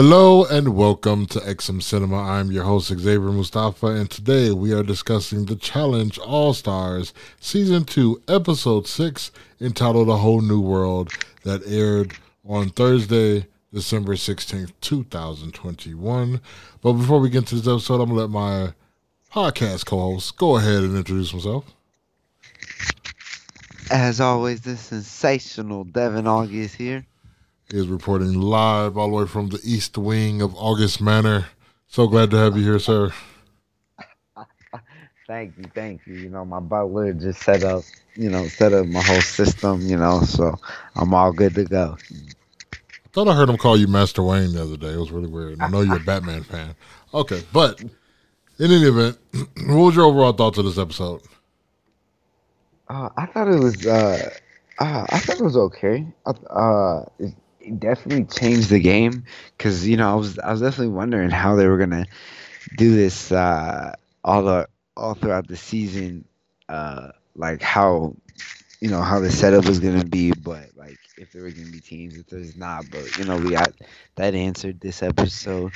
Hello 0.00 0.44
and 0.44 0.76
welcome 0.76 1.26
to 1.26 1.40
XM 1.40 1.82
Cinema. 1.82 2.22
I'm 2.22 2.52
your 2.52 2.62
host 2.62 2.86
Xavier 2.86 3.32
Mustafa, 3.32 3.88
and 3.88 4.08
today 4.08 4.52
we 4.52 4.72
are 4.72 4.84
discussing 4.84 5.46
the 5.46 5.56
Challenge 5.56 6.16
All 6.18 6.54
Stars 6.54 7.12
Season 7.40 7.82
2, 7.82 8.22
Episode 8.28 8.86
6, 8.86 9.32
entitled 9.60 10.08
A 10.08 10.18
Whole 10.18 10.40
New 10.40 10.60
World, 10.60 11.10
that 11.42 11.66
aired 11.66 12.14
on 12.48 12.70
Thursday, 12.70 13.48
December 13.74 14.14
16th, 14.14 14.70
2021. 14.80 16.40
But 16.80 16.92
before 16.92 17.18
we 17.18 17.28
get 17.28 17.38
into 17.38 17.56
this 17.56 17.66
episode, 17.66 18.00
I'm 18.00 18.10
going 18.10 18.18
to 18.18 18.26
let 18.26 18.30
my 18.30 18.72
podcast 19.34 19.86
co 19.86 19.98
host 19.98 20.36
go 20.36 20.58
ahead 20.58 20.84
and 20.84 20.96
introduce 20.96 21.32
himself. 21.32 21.64
As 23.90 24.20
always, 24.20 24.60
the 24.60 24.76
sensational 24.76 25.82
Devin 25.82 26.28
August 26.28 26.76
here. 26.76 27.04
Is 27.70 27.86
reporting 27.86 28.32
live 28.40 28.96
all 28.96 29.10
the 29.10 29.14
way 29.14 29.26
from 29.26 29.48
the 29.48 29.60
east 29.62 29.98
wing 29.98 30.40
of 30.40 30.54
August 30.54 31.02
Manor. 31.02 31.48
So 31.86 32.06
glad 32.06 32.30
to 32.30 32.38
have 32.38 32.56
you 32.56 32.64
here, 32.64 32.78
sir. 32.78 33.12
Thank 35.26 35.58
you, 35.58 35.64
thank 35.74 36.06
you. 36.06 36.14
You 36.14 36.30
know, 36.30 36.46
my 36.46 36.60
butler 36.60 37.12
just 37.12 37.42
set 37.42 37.62
up, 37.62 37.82
you 38.14 38.30
know, 38.30 38.48
set 38.48 38.72
up 38.72 38.86
my 38.86 39.02
whole 39.02 39.20
system, 39.20 39.82
you 39.82 39.98
know, 39.98 40.22
so 40.22 40.54
I'm 40.96 41.12
all 41.12 41.30
good 41.32 41.54
to 41.56 41.64
go. 41.64 41.98
I 42.10 43.08
thought 43.12 43.28
I 43.28 43.34
heard 43.34 43.50
him 43.50 43.58
call 43.58 43.76
you 43.76 43.86
Master 43.86 44.22
Wayne 44.22 44.54
the 44.54 44.62
other 44.62 44.78
day. 44.78 44.94
It 44.94 44.98
was 44.98 45.10
really 45.10 45.28
weird. 45.28 45.60
I 45.60 45.68
know 45.68 45.82
you're 45.82 45.96
a 45.96 46.00
Batman 46.06 46.44
fan. 46.44 46.74
Okay, 47.12 47.42
but 47.52 47.82
in 47.82 47.90
any 48.58 48.84
event, 48.84 49.18
what 49.66 49.76
was 49.76 49.96
your 49.96 50.06
overall 50.06 50.32
thoughts 50.32 50.56
of 50.56 50.64
this 50.64 50.78
episode? 50.78 51.20
Uh, 52.88 53.10
I 53.18 53.26
thought 53.26 53.48
it 53.48 53.62
was, 53.62 53.86
uh, 53.86 54.30
uh, 54.78 55.06
I 55.10 55.18
thought 55.18 55.38
it 55.38 55.44
was 55.44 55.58
okay. 55.58 56.06
Uh, 56.24 57.02
it 57.18 57.34
definitely 57.70 58.24
changed 58.24 58.70
the 58.70 58.80
game 58.80 59.24
because 59.56 59.86
you 59.86 59.96
know 59.96 60.10
I 60.10 60.14
was 60.14 60.38
I 60.38 60.50
was 60.52 60.60
definitely 60.60 60.94
wondering 60.94 61.30
how 61.30 61.56
they 61.56 61.66
were 61.66 61.78
gonna 61.78 62.06
do 62.76 62.94
this 62.94 63.32
uh, 63.32 63.94
all 64.24 64.42
the 64.42 64.68
all 64.96 65.14
throughout 65.14 65.46
the 65.46 65.56
season, 65.56 66.24
uh, 66.68 67.10
like 67.36 67.62
how 67.62 68.14
you 68.80 68.90
know 68.90 69.02
how 69.02 69.20
the 69.20 69.30
setup 69.30 69.66
was 69.66 69.80
gonna 69.80 70.04
be, 70.04 70.32
but 70.32 70.70
like 70.76 70.98
if 71.16 71.32
there 71.32 71.42
were 71.42 71.50
gonna 71.50 71.70
be 71.70 71.80
teams, 71.80 72.16
if 72.16 72.26
there's 72.26 72.56
not, 72.56 72.84
but 72.90 73.16
you 73.18 73.24
know 73.24 73.36
we 73.36 73.50
got 73.50 73.72
that 74.16 74.34
answered 74.34 74.80
this 74.80 75.02
episode, 75.02 75.72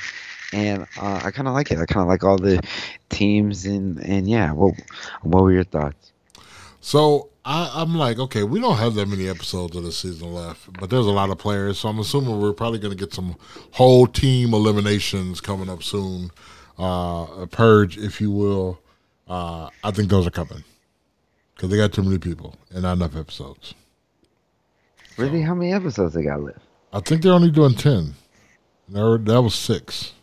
and 0.53 0.83
uh, 0.99 1.21
I 1.23 1.31
kind 1.31 1.47
of 1.47 1.53
like 1.53 1.71
it. 1.71 1.79
I 1.79 1.85
kind 1.85 2.03
of 2.03 2.07
like 2.07 2.23
all 2.23 2.37
the 2.37 2.61
teams 3.09 3.65
and 3.65 3.99
and 3.99 4.27
yeah. 4.27 4.51
What 4.51 4.75
what 5.21 5.43
were 5.43 5.51
your 5.51 5.63
thoughts? 5.63 6.11
So 6.81 7.29
I, 7.45 7.81
am 7.81 7.95
like, 7.95 8.19
okay, 8.19 8.43
we 8.43 8.61
don't 8.61 8.77
have 8.77 8.93
that 8.95 9.07
many 9.07 9.27
episodes 9.27 9.75
of 9.75 9.83
the 9.83 9.91
season 9.91 10.33
left, 10.33 10.71
but 10.79 10.89
there's 10.89 11.05
a 11.05 11.11
lot 11.11 11.29
of 11.29 11.37
players, 11.37 11.79
so 11.79 11.89
I'm 11.89 11.99
assuming 11.99 12.39
we're 12.39 12.53
probably 12.53 12.79
going 12.79 12.95
to 12.95 12.99
get 12.99 13.13
some 13.13 13.35
whole 13.71 14.07
team 14.07 14.53
eliminations 14.53 15.41
coming 15.41 15.69
up 15.69 15.83
soon, 15.83 16.31
uh, 16.79 17.27
a 17.39 17.47
purge, 17.51 17.97
if 17.97 18.21
you 18.21 18.31
will. 18.31 18.79
Uh, 19.27 19.69
I 19.83 19.91
think 19.91 20.09
those 20.09 20.25
are 20.25 20.31
coming 20.31 20.63
because 21.55 21.69
they 21.69 21.77
got 21.77 21.91
too 21.91 22.03
many 22.03 22.17
people 22.17 22.55
and 22.71 22.83
not 22.83 22.93
enough 22.93 23.15
episodes. 23.15 23.73
Really, 25.17 25.41
so, 25.41 25.47
how 25.47 25.55
many 25.55 25.73
episodes 25.73 26.13
they 26.13 26.23
got 26.23 26.41
left? 26.41 26.59
I 26.93 27.01
think 27.01 27.21
they're 27.21 27.33
only 27.33 27.51
doing 27.51 27.75
ten. 27.75 28.15
That 28.89 29.41
was 29.41 29.55
six. 29.55 30.13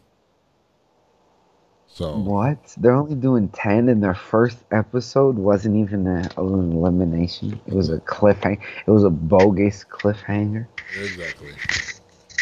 So 2.00 2.16
what? 2.16 2.56
They're 2.78 2.94
only 2.94 3.14
doing 3.14 3.50
ten, 3.50 3.90
and 3.90 4.02
their 4.02 4.14
first 4.14 4.56
episode 4.70 5.36
wasn't 5.36 5.76
even 5.76 6.06
a, 6.06 6.30
an 6.38 6.72
elimination. 6.72 7.60
It 7.66 7.74
was 7.74 7.90
a 7.90 7.98
cliffhanger. 7.98 8.58
It 8.86 8.90
was 8.90 9.04
a 9.04 9.10
bogus 9.10 9.84
cliffhanger. 9.84 10.66
Exactly. 10.98 11.52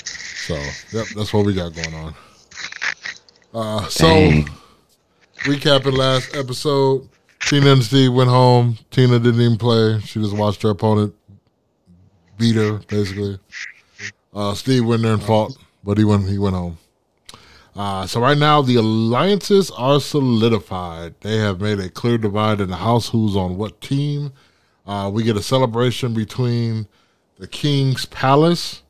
So 0.05 0.55
yep, 0.93 1.07
that's 1.09 1.35
what 1.35 1.45
we 1.45 1.55
got 1.55 1.75
going 1.75 1.93
on. 1.93 2.15
Uh, 3.53 3.89
so 3.89 4.07
Dang. 4.07 4.49
recapping 5.39 5.99
last 5.99 6.37
episode, 6.37 7.09
Tina 7.41 7.73
and 7.73 7.83
Steve 7.83 8.13
went 8.15 8.31
home. 8.31 8.79
Tina 8.93 9.19
didn't 9.19 9.41
even 9.41 9.59
play. 9.59 9.99
She 10.05 10.21
just 10.21 10.37
watched 10.37 10.63
her 10.63 10.71
opponent 10.71 11.17
beat 12.39 12.55
her, 12.55 12.75
basically. 12.87 13.41
Uh, 14.33 14.55
Steve 14.55 14.87
went 14.87 15.03
there 15.03 15.15
and 15.15 15.23
fought, 15.25 15.51
but 15.83 15.99
he 15.99 16.05
went 16.05 16.29
he 16.29 16.39
went 16.39 16.55
home. 16.55 16.79
Uh, 17.77 18.07
so 18.07 18.21
right 18.21 18.39
now 18.39 18.61
the 18.61 18.77
alliances 18.77 19.71
are 19.73 20.01
solidified. 20.01 21.15
They 21.21 21.37
have 21.37 21.61
made 21.61 21.79
a 21.79 21.89
clear 21.89 22.19
divide 22.19 22.61
in 22.61 22.71
the 22.71 22.77
house 22.77 23.09
who's 23.09 23.37
on 23.37 23.57
what 23.57 23.81
team. 23.81 24.33
Uh, 24.87 25.11
we 25.13 25.23
get 25.23 25.37
a 25.37 25.43
celebration 25.43 26.15
between 26.15 26.89
the 27.39 27.47
King's 27.47 28.07
Palace. 28.07 28.83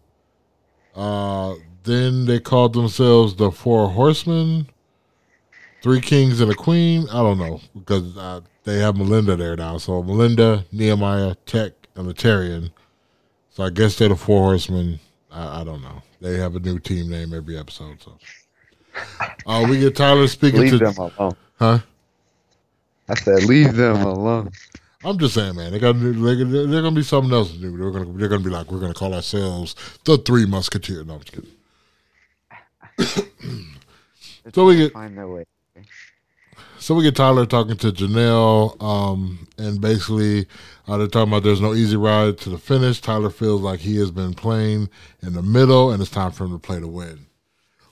Uh, 0.95 1.55
then 1.85 2.27
they 2.27 2.41
called 2.41 2.73
themselves 2.73 3.35
the 3.37 3.51
Four 3.51 3.91
Horsemen, 3.91 4.69
Three 5.83 6.01
Kings 6.01 6.41
and 6.41 6.51
a 6.51 6.55
Queen. 6.55 7.07
I 7.11 7.23
don't 7.23 7.39
know 7.39 7.61
because 7.75 8.17
uh, 8.17 8.41
they 8.65 8.79
have 8.79 8.97
Melinda 8.97 9.37
there 9.37 9.57
now. 9.57 9.79
So 9.79 10.03
Melinda, 10.03 10.65
Nehemiah, 10.73 11.35
Teck, 11.47 11.73
and 11.95 12.07
Laterrian. 12.07 12.71
So 13.51 13.65
I 13.65 13.71
guess 13.71 13.97
they're 13.97 14.09
the 14.09 14.17
Four 14.17 14.45
Horsemen. 14.45 15.01
I, 15.31 15.61
I 15.61 15.65
don't 15.65 15.83
know. 15.83 16.03
They 16.21 16.37
have 16.39 16.57
a 16.57 16.61
new 16.61 16.79
team 16.79 17.11
name 17.11 17.35
every 17.35 17.59
episode. 17.59 18.03
So. 18.03 18.19
Uh, 19.47 19.67
we 19.69 19.81
get 19.81 19.97
Tyler 19.97 20.27
speaking 20.27 20.61
leave 20.61 20.73
to 20.73 20.79
them 20.79 20.95
alone. 20.97 21.37
Huh? 21.59 21.79
I 23.09 23.15
said, 23.15 23.45
leave 23.45 23.75
them 23.75 24.03
alone. 24.03 24.51
I'm 25.05 25.19
just 25.19 25.35
saying, 25.35 25.57
man. 25.57 25.73
They 25.73 25.79
got 25.79 25.93
they're, 25.99 26.13
they're 26.13 26.83
gonna 26.83 26.91
be 26.91 27.03
something 27.03 27.33
else 27.33 27.53
to 27.53 27.59
do. 27.59 27.77
They're 27.77 27.91
gonna 27.91 28.13
they're 28.13 28.29
gonna 28.29 28.45
be 28.45 28.51
like 28.51 28.71
we're 28.71 28.81
gonna 28.81 28.95
call 28.95 29.15
ourselves 29.15 29.75
the 30.05 30.19
Three 30.19 30.45
Musketeers. 30.45 31.07
No, 31.07 31.15
I'm 31.15 31.21
just 31.21 31.33
kidding. 31.33 31.55
so 34.53 34.65
we 34.67 34.77
get 34.77 34.93
find 34.93 35.17
their 35.17 35.29
way. 35.29 35.45
So 36.81 36.95
we 36.95 37.05
get 37.05 37.17
Tyler 37.17 37.47
talking 37.47 37.77
to 37.79 37.93
Janelle, 37.93 38.81
um, 38.83 39.49
and 39.57 39.81
basically 39.81 40.47
uh, 40.87 40.97
they're 40.97 41.07
talking 41.07 41.33
about 41.33 41.43
there's 41.43 41.61
no 41.61 41.75
easy 41.75 41.97
ride 41.97 42.39
to 42.39 42.51
the 42.51 42.59
finish. 42.59 43.01
Tyler 43.01 43.31
feels 43.31 43.61
like 43.61 43.81
he 43.81 43.97
has 43.99 44.11
been 44.11 44.35
playing 44.35 44.89
in 45.23 45.33
the 45.33 45.43
middle, 45.43 45.91
and 45.93 46.03
it's 46.03 46.11
time 46.11 46.33
for 46.33 46.45
him 46.45 46.53
to 46.53 46.59
play 46.59 46.81
to 46.81 46.89
win. 46.89 47.28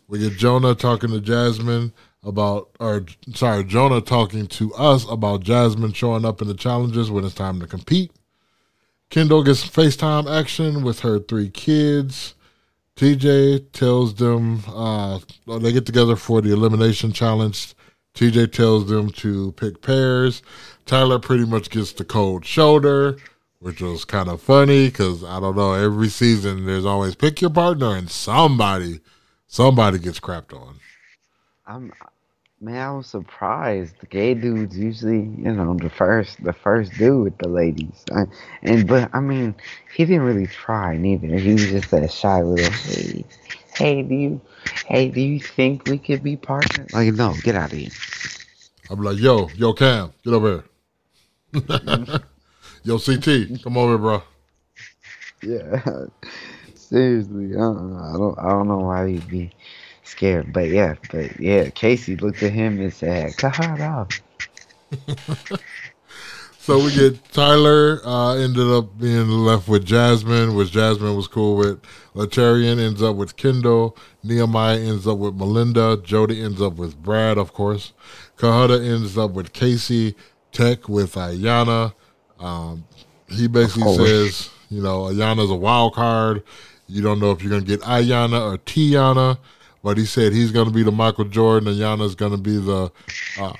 We 0.08 0.20
get 0.20 0.34
Jonna 0.34 0.78
talking 0.78 1.10
to 1.10 1.20
Jasmine 1.20 1.92
about, 2.22 2.70
or 2.78 3.04
sorry, 3.34 3.64
Jonna 3.64 4.04
talking 4.04 4.46
to 4.46 4.72
us 4.74 5.08
about 5.08 5.42
Jasmine 5.42 5.92
showing 5.92 6.24
up 6.24 6.40
in 6.40 6.48
the 6.48 6.54
challenges 6.54 7.10
when 7.10 7.24
it's 7.24 7.34
time 7.34 7.60
to 7.60 7.66
compete. 7.66 8.12
Kendal 9.10 9.44
gets 9.44 9.66
FaceTime 9.66 10.28
action 10.30 10.82
with 10.82 11.00
her 11.00 11.18
three 11.18 11.48
kids. 11.48 12.34
TJ 12.96 13.72
tells 13.72 14.14
them 14.14 14.62
uh, 14.68 15.18
they 15.46 15.72
get 15.72 15.86
together 15.86 16.16
for 16.16 16.40
the 16.40 16.52
elimination 16.52 17.12
challenge. 17.12 17.74
TJ 18.14 18.52
tells 18.52 18.86
them 18.86 19.10
to 19.10 19.52
pick 19.52 19.82
pairs. 19.82 20.42
Tyler 20.86 21.18
pretty 21.18 21.44
much 21.44 21.68
gets 21.68 21.92
the 21.92 22.04
cold 22.04 22.44
shoulder, 22.46 23.18
which 23.58 23.82
was 23.82 24.04
kind 24.04 24.28
of 24.28 24.40
funny 24.40 24.86
because 24.86 25.22
I 25.22 25.38
don't 25.40 25.56
know. 25.56 25.74
Every 25.74 26.08
season, 26.08 26.64
there's 26.64 26.86
always 26.86 27.14
pick 27.14 27.40
your 27.40 27.50
partner, 27.50 27.94
and 27.94 28.10
somebody 28.10 29.00
Somebody 29.48 29.98
gets 29.98 30.20
crapped 30.20 30.52
on. 30.52 30.80
I'm 31.66 31.92
man, 32.60 32.76
I 32.76 32.90
was 32.92 33.06
surprised. 33.06 34.00
The 34.00 34.06
gay 34.06 34.34
dudes 34.34 34.78
usually, 34.78 35.20
you 35.20 35.52
know, 35.52 35.74
the 35.74 35.90
first 35.90 36.42
the 36.42 36.52
first 36.52 36.92
dude 36.94 37.24
with 37.24 37.38
the 37.38 37.48
ladies. 37.48 38.04
I, 38.12 38.24
and 38.62 38.86
but 38.86 39.10
I 39.14 39.20
mean, 39.20 39.54
he 39.94 40.04
didn't 40.04 40.22
really 40.22 40.46
try 40.46 40.96
neither. 40.96 41.28
He 41.38 41.52
was 41.52 41.66
just 41.66 41.90
that 41.90 42.10
shy 42.10 42.42
little 42.42 42.70
hey, 42.70 43.24
hey, 43.76 44.02
do 44.02 44.14
you 44.14 44.40
hey, 44.86 45.08
do 45.08 45.20
you 45.20 45.40
think 45.40 45.86
we 45.86 45.98
could 45.98 46.22
be 46.22 46.36
partners? 46.36 46.92
Like, 46.92 47.12
no, 47.14 47.34
get 47.42 47.54
out 47.54 47.72
of 47.72 47.78
here. 47.78 47.90
I'm 48.90 49.02
like, 49.02 49.18
yo, 49.18 49.48
yo, 49.56 49.72
Cam, 49.72 50.12
get 50.24 50.32
over 50.32 50.64
here. 51.52 51.60
Mm-hmm. 51.60 52.16
yo, 52.84 52.98
CT, 52.98 53.62
come 53.62 53.76
over, 53.76 53.98
bro. 53.98 54.22
Yeah. 55.42 56.06
Seriously, 56.88 57.56
uh, 57.56 57.70
I 57.70 58.12
don't, 58.16 58.38
I 58.38 58.48
don't 58.48 58.68
know 58.68 58.78
why 58.78 59.08
he'd 59.08 59.28
be 59.28 59.50
scared, 60.04 60.52
but 60.52 60.68
yeah, 60.68 60.94
but 61.10 61.40
yeah, 61.40 61.68
Casey 61.70 62.16
looked 62.16 62.42
at 62.42 62.52
him 62.52 62.80
and 62.80 62.92
said, 62.92 63.36
"Cut 63.36 63.58
it 63.58 63.80
off." 63.80 64.20
so 66.58 66.78
we 66.78 66.94
get 66.94 67.32
Tyler 67.32 68.00
uh, 68.04 68.36
ended 68.36 68.68
up 68.68 68.98
being 68.98 69.28
left 69.28 69.68
with 69.68 69.84
Jasmine, 69.84 70.54
which 70.54 70.70
Jasmine 70.70 71.16
was 71.16 71.26
cool 71.26 71.56
with. 71.56 71.80
Laterrian 72.14 72.78
ends 72.78 73.02
up 73.02 73.16
with 73.16 73.36
Kendal. 73.36 73.96
Nehemiah 74.22 74.78
ends 74.78 75.06
up 75.06 75.18
with 75.18 75.34
Melinda. 75.34 75.96
Jodi 76.02 76.42
ends 76.42 76.62
up 76.62 76.74
with 76.74 77.02
Brad, 77.02 77.36
of 77.36 77.52
course. 77.52 77.92
Cohutta 78.38 78.78
ends 78.84 79.18
up 79.18 79.32
with 79.32 79.52
Casey. 79.52 80.14
Teck 80.52 80.88
with 80.88 81.14
Ayanna. 81.14 81.92
Um, 82.38 82.84
he 83.28 83.48
basically 83.48 83.94
says, 83.96 84.50
you 84.70 84.82
know, 84.82 85.02
Ayanna's 85.02 85.50
a 85.50 85.54
wild 85.54 85.94
card. 85.94 86.42
You 86.88 87.02
don't 87.02 87.18
know 87.20 87.30
if 87.32 87.42
you're 87.42 87.50
going 87.50 87.64
to 87.64 87.68
get 87.68 87.80
Ayanna 87.80 88.52
or 88.52 88.58
Tiana, 88.58 89.38
but 89.82 89.98
he 89.98 90.04
said 90.04 90.32
he's 90.32 90.52
going 90.52 90.66
to 90.66 90.72
be 90.72 90.82
the 90.82 90.92
Michael 90.92 91.24
Jordan. 91.24 91.68
Ayanna's 91.72 92.14
going 92.14 92.32
to 92.32 92.38
be 92.38 92.58
the 92.58 92.90
uh, 93.40 93.52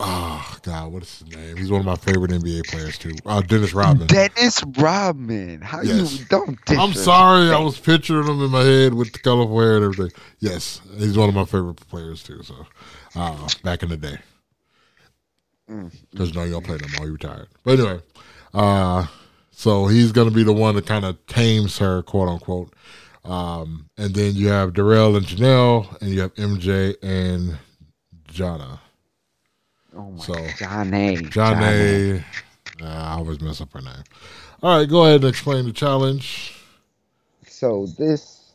oh 0.00 0.56
God, 0.62 0.92
what 0.92 1.02
is 1.02 1.18
his 1.20 1.34
name? 1.34 1.56
He's 1.56 1.70
one 1.70 1.80
of 1.80 1.86
my 1.86 1.96
favorite 1.96 2.30
NBA 2.30 2.66
players 2.68 2.98
too. 2.98 3.12
Uh, 3.24 3.40
Dennis 3.40 3.72
Rodman. 3.72 4.06
Dennis 4.08 4.62
Rodman. 4.76 5.62
How 5.62 5.80
Yes. 5.82 6.18
you 6.20 6.24
don't? 6.26 6.58
I'm 6.68 6.92
sorry, 6.92 7.50
I 7.50 7.58
was 7.58 7.78
picturing 7.78 8.26
him 8.28 8.42
in 8.42 8.50
my 8.50 8.62
head 8.62 8.94
with 8.94 9.12
the 9.12 9.18
colorful 9.20 9.58
hair 9.60 9.76
and 9.76 9.84
everything. 9.84 10.12
Yes, 10.40 10.80
he's 10.98 11.16
one 11.16 11.28
of 11.28 11.34
my 11.34 11.44
favorite 11.46 11.76
players 11.88 12.22
too. 12.22 12.42
So, 12.42 12.66
uh, 13.14 13.48
back 13.62 13.82
in 13.82 13.88
the 13.88 13.96
day, 13.96 14.18
Mm. 15.70 15.90
because 16.12 16.32
no, 16.34 16.44
you 16.44 16.52
don't 16.52 16.64
play 16.64 16.76
no 16.80 16.86
more. 16.98 17.06
You 17.06 17.12
retired. 17.14 17.48
But 17.64 17.78
anyway, 17.80 18.00
uh, 18.54 19.06
so 19.58 19.86
he's 19.86 20.12
gonna 20.12 20.30
be 20.30 20.42
the 20.42 20.52
one 20.52 20.74
that 20.74 20.84
kind 20.86 21.06
of 21.06 21.24
tames 21.26 21.78
her, 21.78 22.02
quote 22.02 22.28
unquote. 22.28 22.74
Um, 23.24 23.88
and 23.96 24.14
then 24.14 24.34
you 24.34 24.48
have 24.48 24.74
Darrell 24.74 25.16
and 25.16 25.24
Janelle, 25.24 25.98
and 26.02 26.10
you 26.10 26.20
have 26.20 26.34
MJ 26.34 26.94
and 27.02 27.56
Jonna. 28.28 28.78
Oh 29.96 30.10
my 30.10 30.18
So, 30.22 30.34
Johnny. 30.58 31.16
Johnny. 31.30 32.18
Uh, 32.82 32.84
I 32.86 33.14
always 33.14 33.40
mess 33.40 33.62
up 33.62 33.72
her 33.72 33.80
name. 33.80 34.04
All 34.62 34.78
right, 34.78 34.88
go 34.88 35.04
ahead 35.06 35.22
and 35.22 35.24
explain 35.30 35.64
the 35.64 35.72
challenge. 35.72 36.54
So 37.46 37.86
this 37.98 38.52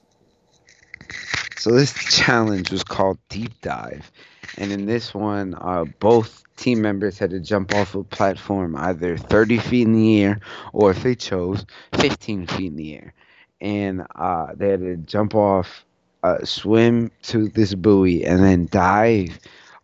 so 1.57 1.71
this 1.71 1.93
challenge 2.15 2.69
was 2.71 2.83
called 2.83 3.17
Deep 3.29 3.59
Dive. 3.61 4.11
And 4.57 4.71
in 4.71 4.85
this 4.85 5.15
one, 5.15 5.55
uh, 5.55 5.85
both 5.99 6.43
team 6.61 6.81
members 6.81 7.17
had 7.17 7.31
to 7.31 7.39
jump 7.39 7.73
off 7.73 7.95
a 7.95 8.03
platform 8.03 8.75
either 8.77 9.17
30 9.17 9.57
feet 9.57 9.87
in 9.87 9.93
the 9.93 10.21
air 10.21 10.39
or 10.73 10.91
if 10.91 11.03
they 11.03 11.15
chose 11.15 11.65
15 11.93 12.47
feet 12.47 12.67
in 12.67 12.75
the 12.75 12.95
air. 12.95 13.13
And 13.59 14.05
uh, 14.15 14.47
they 14.55 14.69
had 14.69 14.79
to 14.81 14.97
jump 14.97 15.35
off, 15.35 15.85
uh, 16.23 16.45
swim 16.45 17.11
to 17.23 17.49
this 17.49 17.73
buoy, 17.73 18.23
and 18.25 18.43
then 18.43 18.67
dive 18.71 19.39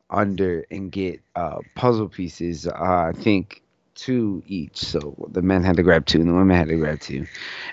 under 0.10 0.66
and 0.72 0.92
get 0.92 1.22
uh, 1.36 1.60
puzzle 1.76 2.10
pieces. 2.10 2.68
Uh, 2.68 2.72
I 2.74 3.12
think 3.14 3.62
two 3.96 4.44
each. 4.48 4.78
So 4.78 5.16
the 5.32 5.42
men 5.42 5.64
had 5.64 5.78
to 5.78 5.84
grab 5.84 6.06
two 6.06 6.20
and 6.20 6.30
the 6.30 6.34
women 6.34 6.56
had 6.56 6.70
to 6.70 6.78
grab 6.78 7.00
two. 7.00 7.26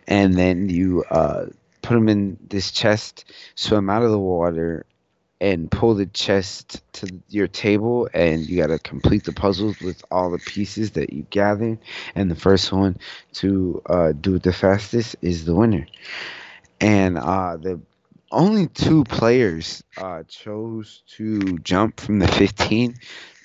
And 0.06 0.35
then 0.35 0.69
you 0.69 1.05
uh, 1.11 1.47
put 1.83 1.95
them 1.95 2.09
in 2.09 2.39
this 2.49 2.71
chest, 2.71 3.27
swim 3.55 3.91
out 3.91 4.03
of 4.03 4.11
the 4.11 4.19
water, 4.19 4.87
and 5.44 5.70
pull 5.70 5.94
the 5.94 6.06
chest 6.06 6.81
to 6.94 7.20
your 7.29 7.46
table. 7.49 8.08
And 8.14 8.49
you 8.49 8.56
got 8.62 8.69
to 8.69 8.79
complete 8.79 9.25
the 9.25 9.32
puzzles 9.32 9.79
with 9.79 10.02
all 10.11 10.31
the 10.31 10.38
pieces 10.38 10.93
that 10.93 11.12
you 11.12 11.26
gathered. 11.29 11.81
And 12.14 12.31
the 12.31 12.35
first 12.35 12.73
one 12.73 12.96
to 13.35 13.82
uh, 13.85 14.12
do 14.12 14.37
it 14.37 14.43
the 14.43 14.55
fastest 14.55 15.17
is 15.20 15.44
the 15.44 15.55
winner. 15.55 15.87
And 16.81 17.19
uh, 17.19 17.58
the 17.58 17.79
only 18.32 18.69
two 18.69 19.05
players 19.05 19.85
uh, 19.99 20.23
chose 20.23 21.02
to 21.19 21.58
jump 21.58 22.00
from 22.00 22.20
the 22.20 22.29
15 22.29 22.94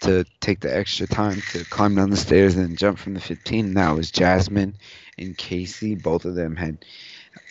to 0.03 0.25
take 0.39 0.61
the 0.61 0.73
extra 0.73 1.05
time 1.05 1.41
to 1.51 1.65
climb 1.65 1.95
down 1.95 2.11
the 2.11 2.17
stairs 2.17 2.55
and 2.55 2.77
jump 2.77 2.97
from 2.97 3.13
the 3.13 3.19
15. 3.19 3.65
And 3.65 3.77
that 3.77 3.93
was 3.93 4.09
Jasmine 4.09 4.75
and 5.17 5.37
Casey. 5.37 5.95
Both 5.95 6.23
of 6.23 6.35
them 6.35 6.55
had 6.55 6.85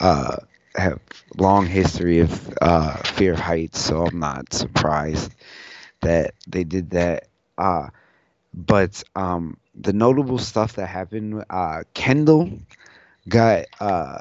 uh, 0.00 0.36
have 0.78 1.00
long 1.36 1.66
history 1.66 2.20
of 2.20 2.52
uh, 2.60 2.96
fear 2.98 3.32
of 3.32 3.40
heights, 3.40 3.80
so 3.80 4.04
I'm 4.06 4.18
not 4.18 4.52
surprised 4.52 5.34
that 6.00 6.34
they 6.46 6.64
did 6.64 6.90
that. 6.90 7.28
Uh, 7.56 7.88
but 8.54 9.02
um, 9.14 9.56
the 9.74 9.92
notable 9.92 10.38
stuff 10.38 10.74
that 10.74 10.86
happened, 10.86 11.44
uh, 11.50 11.82
Kendal 11.94 12.60
got 13.28 13.66
uh, 13.80 14.20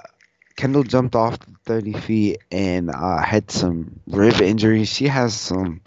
Kendal 0.55 0.83
jumped 0.83 1.15
off 1.15 1.37
30 1.65 1.93
feet 1.93 2.39
and 2.51 2.89
uh, 2.89 3.21
had 3.21 3.51
some 3.51 3.99
rib 4.07 4.41
injuries. 4.41 4.89
She 4.89 5.07
has 5.07 5.39
some 5.39 5.81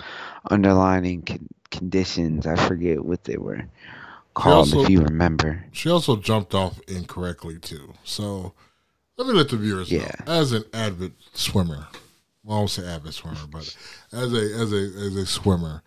underlying 0.51 1.23
con- 1.23 1.49
conditions. 1.71 2.47
I 2.47 2.57
forget 2.57 3.05
what 3.05 3.25
they 3.25 3.37
were 3.37 3.65
called, 4.35 4.75
also- 4.75 4.83
if 4.83 4.91
you 4.91 5.01
remember. 5.03 5.65
She 5.73 5.91
also 5.91 6.17
jumped 6.17 6.55
off 6.55 6.81
incorrectly 6.89 7.59
too. 7.59 7.95
So 8.05 8.55
let 9.17 9.27
me 9.27 9.33
let 9.35 9.49
the 9.49 9.57
viewers 9.57 9.91
Yeah. 9.91 10.11
know. 10.27 10.33
As 10.33 10.53
an 10.53 10.65
avid 10.73 11.13
swimmer, 11.35 11.89
well, 12.45 12.57
I 12.57 12.61
won't 12.61 12.71
say 12.71 12.87
avid 12.87 13.15
swimmer, 13.15 13.47
but 13.51 13.75
as 14.13 14.33
a 14.33 14.55
as 14.61 14.73
a 14.73 14.77
as 15.07 15.17
a 15.17 15.27
swimmer, 15.27 15.83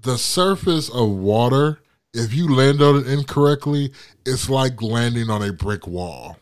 the 0.00 0.16
surface 0.18 0.88
of 0.88 1.08
water, 1.10 1.80
if 2.14 2.32
you 2.34 2.52
land 2.54 2.80
on 2.82 2.96
it 2.96 3.06
incorrectly, 3.06 3.92
it's 4.26 4.48
like 4.48 4.80
landing 4.82 5.30
on 5.30 5.42
a 5.42 5.52
brick 5.52 5.86
wall. 5.86 6.38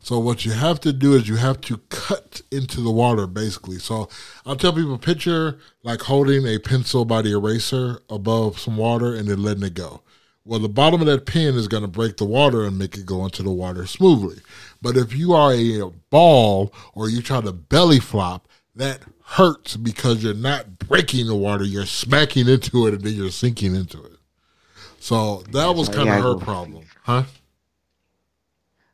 So 0.00 0.20
what 0.20 0.44
you 0.44 0.52
have 0.52 0.78
to 0.82 0.92
do 0.92 1.14
is 1.14 1.28
you 1.28 1.34
have 1.34 1.60
to 1.62 1.78
cut 1.88 2.40
into 2.52 2.80
the 2.80 2.92
water 2.92 3.26
basically. 3.26 3.78
So 3.80 4.08
I'll 4.44 4.54
tell 4.54 4.72
people 4.72 4.98
picture 4.98 5.58
like 5.82 6.02
holding 6.02 6.46
a 6.46 6.58
pencil 6.60 7.04
by 7.04 7.22
the 7.22 7.32
eraser 7.32 7.98
above 8.08 8.58
some 8.60 8.76
water 8.76 9.14
and 9.14 9.26
then 9.26 9.42
letting 9.42 9.64
it 9.64 9.74
go. 9.74 10.02
Well, 10.46 10.60
the 10.60 10.68
bottom 10.68 11.00
of 11.00 11.08
that 11.08 11.26
pen 11.26 11.56
is 11.56 11.66
going 11.66 11.82
to 11.82 11.88
break 11.88 12.18
the 12.18 12.24
water 12.24 12.64
and 12.64 12.78
make 12.78 12.96
it 12.96 13.04
go 13.04 13.24
into 13.24 13.42
the 13.42 13.50
water 13.50 13.84
smoothly. 13.84 14.40
But 14.80 14.96
if 14.96 15.12
you 15.12 15.32
are 15.32 15.52
a 15.52 15.90
ball 16.10 16.72
or 16.94 17.08
you 17.10 17.20
try 17.20 17.40
to 17.40 17.50
belly 17.50 17.98
flop, 17.98 18.46
that 18.76 19.00
hurts 19.24 19.76
because 19.76 20.22
you're 20.22 20.34
not 20.34 20.78
breaking 20.78 21.26
the 21.26 21.34
water, 21.34 21.64
you're 21.64 21.84
smacking 21.84 22.48
into 22.48 22.86
it 22.86 22.94
and 22.94 23.02
then 23.02 23.14
you're 23.14 23.30
sinking 23.32 23.74
into 23.74 24.02
it. 24.04 24.12
So 25.00 25.42
that 25.50 25.74
was 25.74 25.88
kind 25.88 26.08
of 26.08 26.22
her 26.22 26.36
problem, 26.36 26.84
huh? 27.02 27.24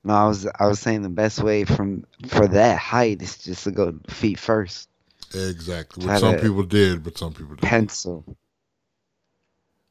No, 0.04 0.14
I 0.14 0.26
was 0.26 0.46
I 0.58 0.66
was 0.66 0.80
saying 0.80 1.02
the 1.02 1.08
best 1.10 1.42
way 1.42 1.64
from 1.64 2.06
for 2.28 2.48
that 2.48 2.78
height 2.78 3.22
is 3.22 3.38
just 3.38 3.64
to 3.64 3.70
go 3.70 3.94
feet 4.08 4.38
first. 4.38 4.88
Exactly. 5.34 6.06
Which 6.06 6.18
some 6.18 6.38
people 6.38 6.64
did, 6.64 7.04
but 7.04 7.16
some 7.16 7.32
people 7.32 7.54
didn't. 7.54 7.68
Pencil. 7.68 8.24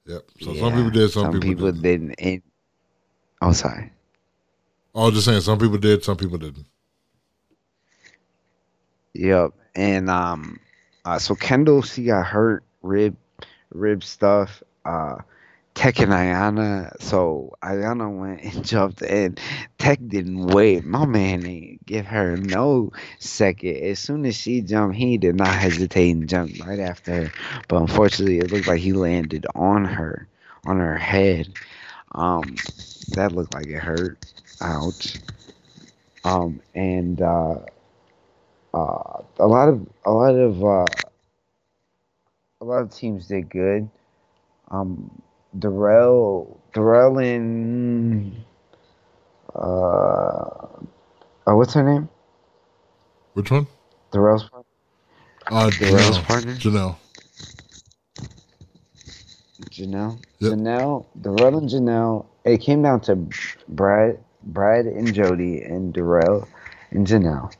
Yep. 0.05 0.21
So 0.41 0.51
Yeah, 0.51 0.59
some 0.61 0.73
people 0.73 0.89
did, 0.89 1.11
some, 1.11 1.39
people, 1.39 1.71
didn't. 1.71 1.81
didn't. 1.81 2.15
And, 2.19 2.41
oh, 3.41 3.51
sorry. 3.51 3.91
I 4.95 4.99
was 4.99 5.13
just 5.13 5.25
saying, 5.25 5.41
some 5.41 5.59
people 5.59 5.77
did, 5.77 6.03
some 6.03 6.17
people 6.17 6.37
didn't. 6.37 6.65
Yep. 9.13 9.53
And 9.75 10.09
um, 10.09 10.59
uh, 11.05 11.19
so 11.19 11.35
Kendal, 11.35 11.81
she 11.81 12.05
got 12.05 12.25
hurt, 12.25 12.63
rib, 12.81 13.15
rib 13.73 14.03
stuff. 14.03 14.61
Uh, 14.85 15.17
Teck 15.81 15.99
and 15.99 16.11
Ayanna. 16.11 16.95
So 17.01 17.55
Ayanna 17.63 18.15
went 18.15 18.43
and 18.55 18.63
jumped 18.63 19.01
in. 19.01 19.35
Teck 19.79 19.97
didn't 20.07 20.45
wait. 20.49 20.85
My 20.85 21.07
man 21.07 21.39
didn't 21.39 21.83
give 21.87 22.05
her 22.05 22.37
no 22.37 22.91
second. 23.17 23.77
As 23.77 23.97
soon 23.97 24.27
as 24.27 24.35
she 24.35 24.61
jumped, 24.61 24.95
he 24.95 25.17
did 25.17 25.33
not 25.33 25.47
hesitate 25.47 26.11
and 26.11 26.29
jumped 26.29 26.59
right 26.59 26.77
after 26.77 27.23
her. 27.23 27.31
But 27.67 27.77
unfortunately, 27.77 28.37
it 28.37 28.51
looked 28.51 28.67
like 28.67 28.79
he 28.79 28.93
landed 28.93 29.47
on 29.55 29.85
her, 29.85 30.27
on 30.67 30.77
her 30.77 30.99
head. 30.99 31.51
Um, 32.11 32.57
that 33.15 33.31
looked 33.31 33.55
like 33.55 33.65
it 33.65 33.79
hurt. 33.79 34.19
Ouch. 34.61 35.17
Um, 36.23 36.61
and 36.75 37.19
uh, 37.19 37.55
uh, 38.71 39.23
a 39.39 39.47
lot 39.47 39.67
of 39.67 39.87
a 40.05 40.11
lot 40.11 40.35
of 40.35 40.63
uh, 40.63 40.85
a 42.61 42.65
lot 42.65 42.83
of 42.83 42.93
teams 42.93 43.25
did 43.25 43.49
good. 43.49 43.89
Um, 44.69 45.09
Darrell, 45.57 46.59
Darrell 46.73 47.17
and 47.19 48.45
uh, 49.55 49.59
oh, 51.47 51.57
what's 51.57 51.73
her 51.73 51.83
name? 51.83 52.09
Which 53.33 53.51
one? 53.51 53.67
Darrell's 54.11 54.49
partner? 54.49 54.65
Uh, 55.49 55.69
Darrell's 55.71 56.19
Janelle. 56.19 56.23
partner? 56.23 56.55
Janelle. 56.55 56.95
Janelle. 59.69 60.19
Yep. 60.39 60.53
Janelle, 60.53 61.05
Darrell 61.21 61.57
and 61.57 61.69
Janelle. 61.69 62.25
It 62.45 62.59
came 62.59 62.81
down 62.81 63.01
to 63.01 63.15
Brad, 63.67 64.19
Brad 64.43 64.85
and 64.85 65.13
Jodi, 65.13 65.61
and 65.61 65.93
Darrell 65.93 66.47
and 66.91 67.05
Janelle. 67.05 67.53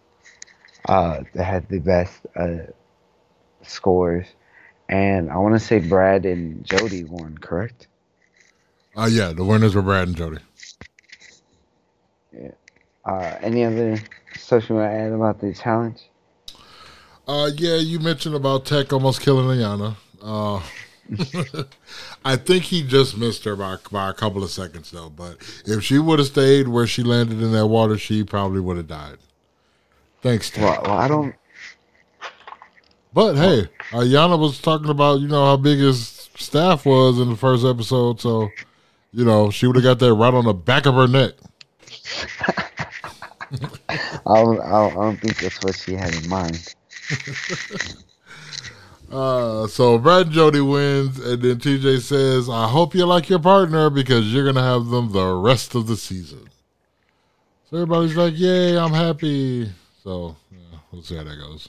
Uh, 0.88 1.24
that 1.34 1.44
had 1.44 1.70
the 1.70 1.80
best 1.80 2.14
uh, 2.36 2.58
scores, 3.62 4.26
and 4.92 5.32
I 5.32 5.38
want 5.38 5.56
to 5.56 5.60
say 5.60 5.80
Brad 5.80 6.26
and 6.26 6.64
Jodi 6.66 7.06
won. 7.06 7.38
Correct? 7.38 7.88
Uh, 8.96 9.10
yeah, 9.10 9.32
the 9.32 9.46
winners 9.46 9.74
were 9.74 9.82
Brad 9.82 10.10
and 10.10 10.18
Jodi. 10.18 10.42
Uh, 13.04 13.36
any 13.42 13.64
other 13.64 13.98
stuff 14.38 14.70
you 14.70 14.76
want 14.76 14.92
to 14.92 14.96
add 14.96 15.12
about 15.12 15.40
the 15.40 15.54
challenge? 15.54 16.02
Uh, 17.28 17.50
yeah, 17.56 17.78
you 17.78 18.00
mentioned 18.00 18.36
about 18.36 18.66
Teck 18.66 18.92
almost 18.94 19.22
killing 19.22 19.48
Ayanna. 19.48 19.96
Uh, 20.22 20.62
I 22.26 22.36
think 22.36 22.66
he 22.66 22.84
just 22.84 23.18
missed 23.18 23.44
her 23.46 23.56
by, 23.56 23.78
by 23.92 24.10
a 24.10 24.14
couple 24.14 24.44
of 24.44 24.52
seconds, 24.52 24.92
though. 24.92 25.10
But 25.10 25.38
if 25.66 25.84
she 25.84 26.00
would 26.00 26.20
have 26.20 26.28
stayed 26.28 26.68
where 26.68 26.86
she 26.86 27.02
landed 27.02 27.42
in 27.42 27.54
that 27.54 27.68
water, 27.68 27.98
she 27.98 28.24
probably 28.24 28.60
would 28.60 28.78
have 28.78 28.88
died. 28.88 29.18
Thanks, 30.22 30.50
Teck. 30.50 30.64
Well, 30.64 30.82
well 30.84 30.98
I 30.98 31.08
don't. 31.08 31.36
But 33.14 33.36
hey, 33.36 33.70
Ayanna 33.92 34.40
was 34.40 34.60
talking 34.62 34.90
about 34.90 35.20
you 35.20 35.28
know 35.28 35.46
how 35.46 35.58
big 35.58 35.80
his 35.80 36.30
staff 36.36 36.86
was 36.86 37.20
in 37.20 37.30
the 37.30 37.36
first 37.36 37.66
episode, 37.66 38.22
so 38.22 38.50
you 39.12 39.26
know 39.26 39.50
she 39.50 39.68
would 39.68 39.76
have 39.76 39.84
got 39.84 40.00
that 40.00 40.14
right 40.14 40.34
on 40.34 40.46
the 40.46 40.54
back 40.54 40.86
of 40.86 40.96
her 40.96 41.08
neck. 41.08 41.34
I 44.26 44.36
don't, 44.36 44.62
I 44.62 44.90
don't, 44.90 45.18
think 45.18 45.40
that's 45.40 45.62
what 45.62 45.76
she 45.76 45.94
had 45.94 46.16
in 46.16 46.30
mind. 46.30 46.74
Uh, 49.12 49.68
so 49.68 49.98
Brad 49.98 50.28
and 50.28 50.32
Jodi 50.32 50.62
wins, 50.62 51.20
and 51.20 51.42
then 51.42 51.58
TJ 51.58 52.00
says, 52.00 52.48
"I 52.48 52.70
hope 52.70 52.96
you 52.96 53.06
like 53.06 53.30
your 53.30 53.40
partner 53.40 53.90
because 53.90 54.34
you're 54.34 54.46
gonna 54.46 54.64
have 54.64 54.86
them 54.86 55.12
the 55.12 55.34
rest 55.34 55.76
of 55.76 55.88
the 55.88 55.98
season." 55.98 56.48
So 57.70 57.76
everybody's 57.76 58.16
like, 58.16 58.36
"Yay, 58.38 58.78
I'm 58.78 58.94
happy." 58.94 59.70
So 60.02 60.38
yeah, 60.50 60.80
we'll 60.94 61.04
see 61.04 61.18
how 61.18 61.26
that 61.26 61.36
goes. 61.36 61.68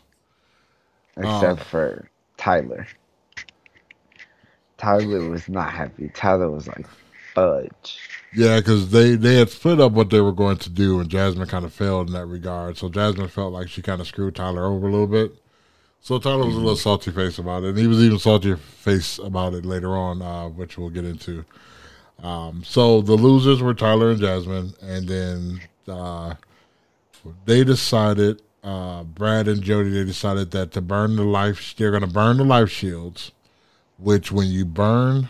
Except 1.16 1.60
uh, 1.60 1.64
for 1.64 2.08
Tyler. 2.36 2.86
Tyler 4.78 5.28
was 5.28 5.48
not 5.48 5.70
happy. 5.70 6.10
Tyler 6.14 6.50
was 6.50 6.66
like, 6.66 6.86
"Fudge." 7.34 7.98
Yeah, 8.34 8.58
because 8.58 8.90
they 8.90 9.14
they 9.14 9.36
had 9.36 9.50
split 9.50 9.80
up 9.80 9.92
what 9.92 10.10
they 10.10 10.20
were 10.20 10.32
going 10.32 10.56
to 10.58 10.70
do, 10.70 11.00
and 11.00 11.08
Jasmine 11.08 11.48
kind 11.48 11.64
of 11.64 11.72
failed 11.72 12.08
in 12.08 12.14
that 12.14 12.26
regard. 12.26 12.78
So 12.78 12.88
Jasmine 12.88 13.28
felt 13.28 13.52
like 13.52 13.68
she 13.68 13.82
kind 13.82 14.00
of 14.00 14.06
screwed 14.06 14.34
Tyler 14.34 14.64
over 14.64 14.88
a 14.88 14.90
little 14.90 15.06
bit. 15.06 15.36
So 16.00 16.18
Tyler 16.18 16.44
was 16.44 16.56
a 16.56 16.58
little 16.58 16.74
salty 16.74 17.12
face 17.12 17.38
about 17.38 17.62
it, 17.62 17.68
and 17.68 17.78
he 17.78 17.86
was 17.86 18.00
even 18.00 18.18
salty 18.18 18.56
face 18.56 19.18
about 19.18 19.54
it 19.54 19.64
later 19.64 19.96
on, 19.96 20.20
uh, 20.20 20.48
which 20.48 20.76
we'll 20.76 20.90
get 20.90 21.04
into. 21.04 21.44
Um, 22.20 22.64
so 22.64 23.02
the 23.02 23.14
losers 23.14 23.62
were 23.62 23.72
Tyler 23.72 24.10
and 24.10 24.20
Jasmine, 24.20 24.74
and 24.80 25.08
then 25.08 25.60
uh, 25.86 26.34
they 27.44 27.62
decided, 27.62 28.42
uh, 28.62 29.04
Brad 29.04 29.48
and 29.48 29.62
Jodi, 29.62 29.90
they 29.90 30.04
decided 30.04 30.50
that 30.52 30.72
to 30.72 30.80
burn 30.80 31.16
the 31.16 31.24
life, 31.24 31.74
they're 31.76 31.90
going 31.90 32.02
to 32.02 32.06
burn 32.06 32.36
the 32.36 32.44
life 32.44 32.70
shields. 32.70 33.32
Which, 33.98 34.32
when 34.32 34.48
you 34.48 34.64
burn 34.64 35.28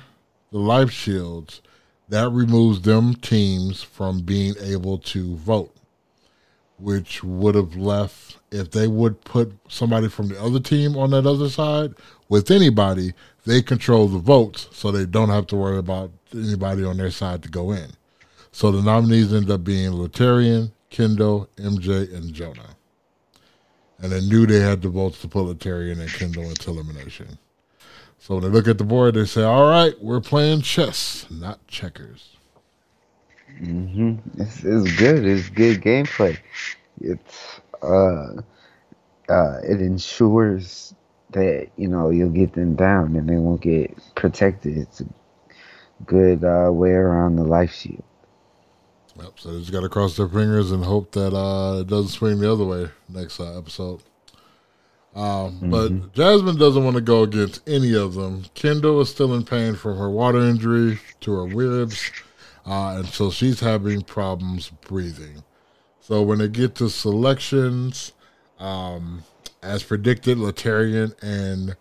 the 0.51 0.59
life 0.59 0.91
shields, 0.91 1.61
that 2.09 2.31
removes 2.31 2.83
them 2.83 3.15
teams 3.15 3.83
from 3.83 4.21
being 4.21 4.55
able 4.61 4.99
to 4.99 5.37
vote, 5.37 5.75
which 6.79 7.23
would 7.23 7.55
have 7.55 7.77
left 7.77 8.39
if 8.51 8.71
they 8.71 8.87
would 8.87 9.23
put 9.25 9.53
somebody 9.69 10.09
from 10.09 10.29
the 10.29 10.41
other 10.41 10.61
team 10.61 10.97
on 10.97 11.11
that 11.11 11.27
other 11.27 11.49
side 11.49 11.95
with 12.29 12.51
anybody, 12.51 13.15
they 13.47 13.62
control 13.62 14.09
the 14.09 14.19
votes, 14.19 14.69
so 14.73 14.91
they 14.91 15.07
don't 15.07 15.31
have 15.31 15.47
to 15.49 15.57
worry 15.57 15.79
about 15.79 16.12
anybody 16.35 16.85
on 16.85 16.99
their 16.99 17.11
side 17.11 17.43
to 17.43 17.49
go 17.49 17.73
in. 17.73 17.91
So 18.53 18.71
the 18.71 18.83
nominees 18.83 19.33
end 19.33 19.51
up 19.51 19.65
being 19.65 19.93
Laterrian, 19.93 20.73
Kendal, 20.91 21.49
MJ, 21.57 22.15
and 22.15 22.35
Jonna. 22.35 22.75
And 24.03 24.11
they 24.11 24.21
knew 24.21 24.47
they 24.47 24.61
had 24.61 24.83
the 24.83 24.89
votes 24.89 25.21
to 25.21 25.29
put 25.29 25.47
Laterrian 25.47 26.01
and 26.01 26.11
Kendal 26.11 26.49
into 26.49 26.71
elimination. 26.71 27.39
So 28.19 28.35
when 28.35 28.45
they 28.45 28.51
look 28.51 28.69
at 28.69 28.79
the 28.79 28.85
board, 28.85 29.15
they 29.15 29.25
say, 29.25 29.43
"All 29.43 29.69
right, 29.69 29.95
we're 30.03 30.21
playing 30.21 30.63
chess, 30.63 31.27
not 31.31 31.65
checkers." 31.69 32.37
It's, 33.61 34.65
it's 34.65 34.97
good. 34.97 35.25
It's 35.25 35.49
good 35.51 35.83
gameplay. 35.83 36.39
It's 37.01 37.61
uh, 37.83 38.43
uh, 39.29 39.59
it 39.63 39.81
ensures 39.81 40.95
that 41.31 41.69
you 41.77 41.89
know 41.89 42.11
you'll 42.11 42.31
get 42.31 42.53
them 42.53 42.75
down 42.75 43.17
and 43.17 43.29
they 43.29 43.37
won't 43.37 43.61
get 43.61 43.97
protected. 44.15 44.77
It's 44.79 45.01
a 45.01 45.07
good 46.05 46.45
uh, 46.45 46.71
way 46.73 46.91
around 46.91 47.37
the 47.37 47.45
life 47.45 47.73
shield. 47.73 48.05
Yep. 49.21 49.33
So 49.37 49.52
they 49.52 49.59
just 49.61 49.73
got 49.73 49.81
to 49.81 49.88
cross 49.88 50.16
their 50.16 50.28
fingers 50.28 50.71
and 50.71 50.85
hope 50.85 51.12
that 51.12 51.35
uh, 51.35 51.81
it 51.81 51.87
doesn't 51.87 52.09
swing 52.09 52.38
the 52.38 52.52
other 52.52 52.64
way 52.64 52.90
next 53.09 53.40
uh, 53.40 53.59
episode. 53.59 54.02
Um, 55.14 55.25
mm-hmm. 55.61 55.71
But 55.71 56.14
Jasmine 56.14 56.57
doesn't 56.57 56.85
want 56.85 56.97
to 56.97 57.02
go 57.02 57.23
against 57.23 57.69
any 57.69 57.95
of 57.95 58.14
them. 58.14 58.45
Kendal 58.54 59.00
is 59.00 59.11
still 59.11 59.35
in 59.35 59.45
pain 59.45 59.75
from 59.75 59.99
her 59.99 60.09
water 60.09 60.40
injury 60.40 60.99
to 61.21 61.33
her 61.33 61.47
ribs, 61.47 62.11
uh, 62.64 62.97
and 62.97 63.07
so 63.07 63.31
she's 63.31 63.61
having 63.61 64.00
problems 64.02 64.71
breathing. 64.81 65.45
So 66.00 66.23
when 66.23 66.38
they 66.38 66.49
get 66.49 66.76
to 66.76 66.88
selections, 66.88 68.12
um, 68.59 69.23
as 69.62 69.83
predicted, 69.83 70.38
Laterrian 70.38 71.14
and 71.23 71.76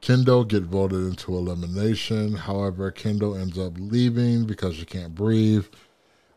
Kendal 0.00 0.44
get 0.44 0.62
voted 0.62 1.06
into 1.06 1.36
elimination. 1.36 2.34
However, 2.34 2.90
Kendal 2.90 3.36
ends 3.36 3.58
up 3.58 3.74
leaving 3.76 4.46
because 4.46 4.76
she 4.76 4.86
can't 4.86 5.14
breathe. 5.14 5.66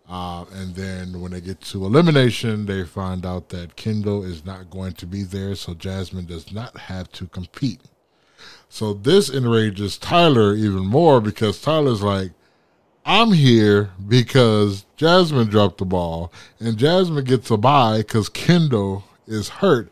Uh, 0.07 0.45
and 0.53 0.75
then 0.75 1.21
when 1.21 1.31
they 1.31 1.41
get 1.41 1.61
to 1.61 1.85
elimination, 1.85 2.65
they 2.65 2.83
find 2.83 3.25
out 3.25 3.49
that 3.49 3.75
Kendal 3.75 4.23
is 4.23 4.45
not 4.45 4.69
going 4.69 4.93
to 4.93 5.05
be 5.05 5.23
there, 5.23 5.55
so 5.55 5.73
Jasmine 5.73 6.25
does 6.25 6.51
not 6.51 6.77
have 6.77 7.11
to 7.13 7.27
compete. 7.27 7.81
So 8.67 8.93
this 8.93 9.29
enrages 9.29 9.97
Tyler 9.97 10.55
even 10.55 10.85
more 10.85 11.21
because 11.21 11.61
Tyler's 11.61 12.03
like, 12.03 12.31
I'm 13.05 13.33
here 13.33 13.91
because 14.07 14.85
Jasmine 14.95 15.49
dropped 15.49 15.77
the 15.77 15.85
ball, 15.85 16.31
and 16.59 16.77
Jasmine 16.77 17.25
gets 17.25 17.51
a 17.51 17.57
bye 17.57 17.99
because 17.99 18.29
Kendal 18.29 19.03
is 19.27 19.49
hurt. 19.49 19.89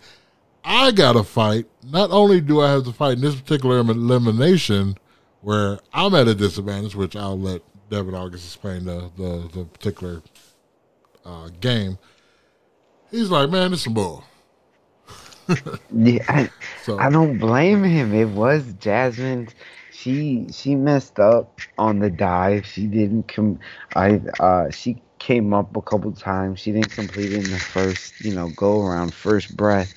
I 0.63 0.91
got 0.91 1.13
to 1.13 1.23
fight. 1.23 1.65
Not 1.83 2.11
only 2.11 2.41
do 2.41 2.61
I 2.61 2.71
have 2.71 2.85
to 2.85 2.93
fight 2.93 3.13
in 3.13 3.21
this 3.21 3.35
particular 3.35 3.79
elimination 3.79 4.97
where 5.41 5.79
I'm 5.93 6.13
at 6.15 6.27
a 6.27 6.35
disadvantage, 6.35 6.95
which 6.95 7.15
I'll 7.15 7.39
let 7.39 7.61
Devin 7.91 8.15
August 8.15 8.45
explain 8.45 8.85
the 8.85 9.11
the, 9.17 9.49
the 9.53 9.65
particular 9.65 10.23
uh, 11.25 11.49
game. 11.59 11.99
He's 13.11 13.29
like, 13.29 13.49
man, 13.49 13.73
it's 13.73 13.83
some 13.83 13.93
bull. 13.93 14.23
yeah, 15.93 16.23
I, 16.29 16.49
so, 16.83 16.97
I 16.97 17.09
don't 17.09 17.37
blame 17.37 17.83
him. 17.83 18.13
It 18.13 18.29
was 18.29 18.63
Jasmine. 18.79 19.49
She 19.91 20.47
she 20.53 20.73
messed 20.73 21.19
up 21.19 21.59
on 21.77 21.99
the 21.99 22.09
dive. 22.09 22.65
She 22.65 22.87
didn't 22.87 23.27
come. 23.27 23.59
I 23.93 24.21
uh 24.39 24.71
she 24.71 25.01
came 25.19 25.53
up 25.53 25.75
a 25.75 25.81
couple 25.81 26.13
times. 26.13 26.61
She 26.61 26.71
didn't 26.71 26.91
complete 26.91 27.33
in 27.33 27.43
the 27.43 27.59
first 27.59 28.21
you 28.21 28.33
know 28.33 28.49
go 28.55 28.81
around, 28.85 29.13
first 29.13 29.57
breath 29.57 29.93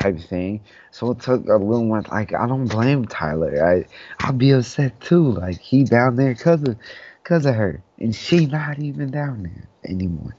type 0.00 0.20
thing. 0.20 0.60
So 0.92 1.10
it 1.10 1.20
took 1.20 1.44
a 1.48 1.56
little 1.56 1.88
one. 1.88 2.04
Like 2.12 2.34
I 2.34 2.46
don't 2.46 2.68
blame 2.68 3.04
Tyler. 3.06 3.66
I 3.66 3.84
I'll 4.24 4.32
be 4.32 4.52
upset 4.52 5.00
too. 5.00 5.32
Like 5.32 5.58
he 5.58 5.82
down 5.82 6.14
there 6.14 6.34
because 6.34 6.62
of 6.62 6.76
because 7.22 7.46
of 7.46 7.54
her, 7.54 7.82
and 7.98 8.14
she 8.14 8.46
not 8.46 8.78
even 8.78 9.10
down 9.10 9.42
there 9.44 9.68
anymore. 9.84 10.36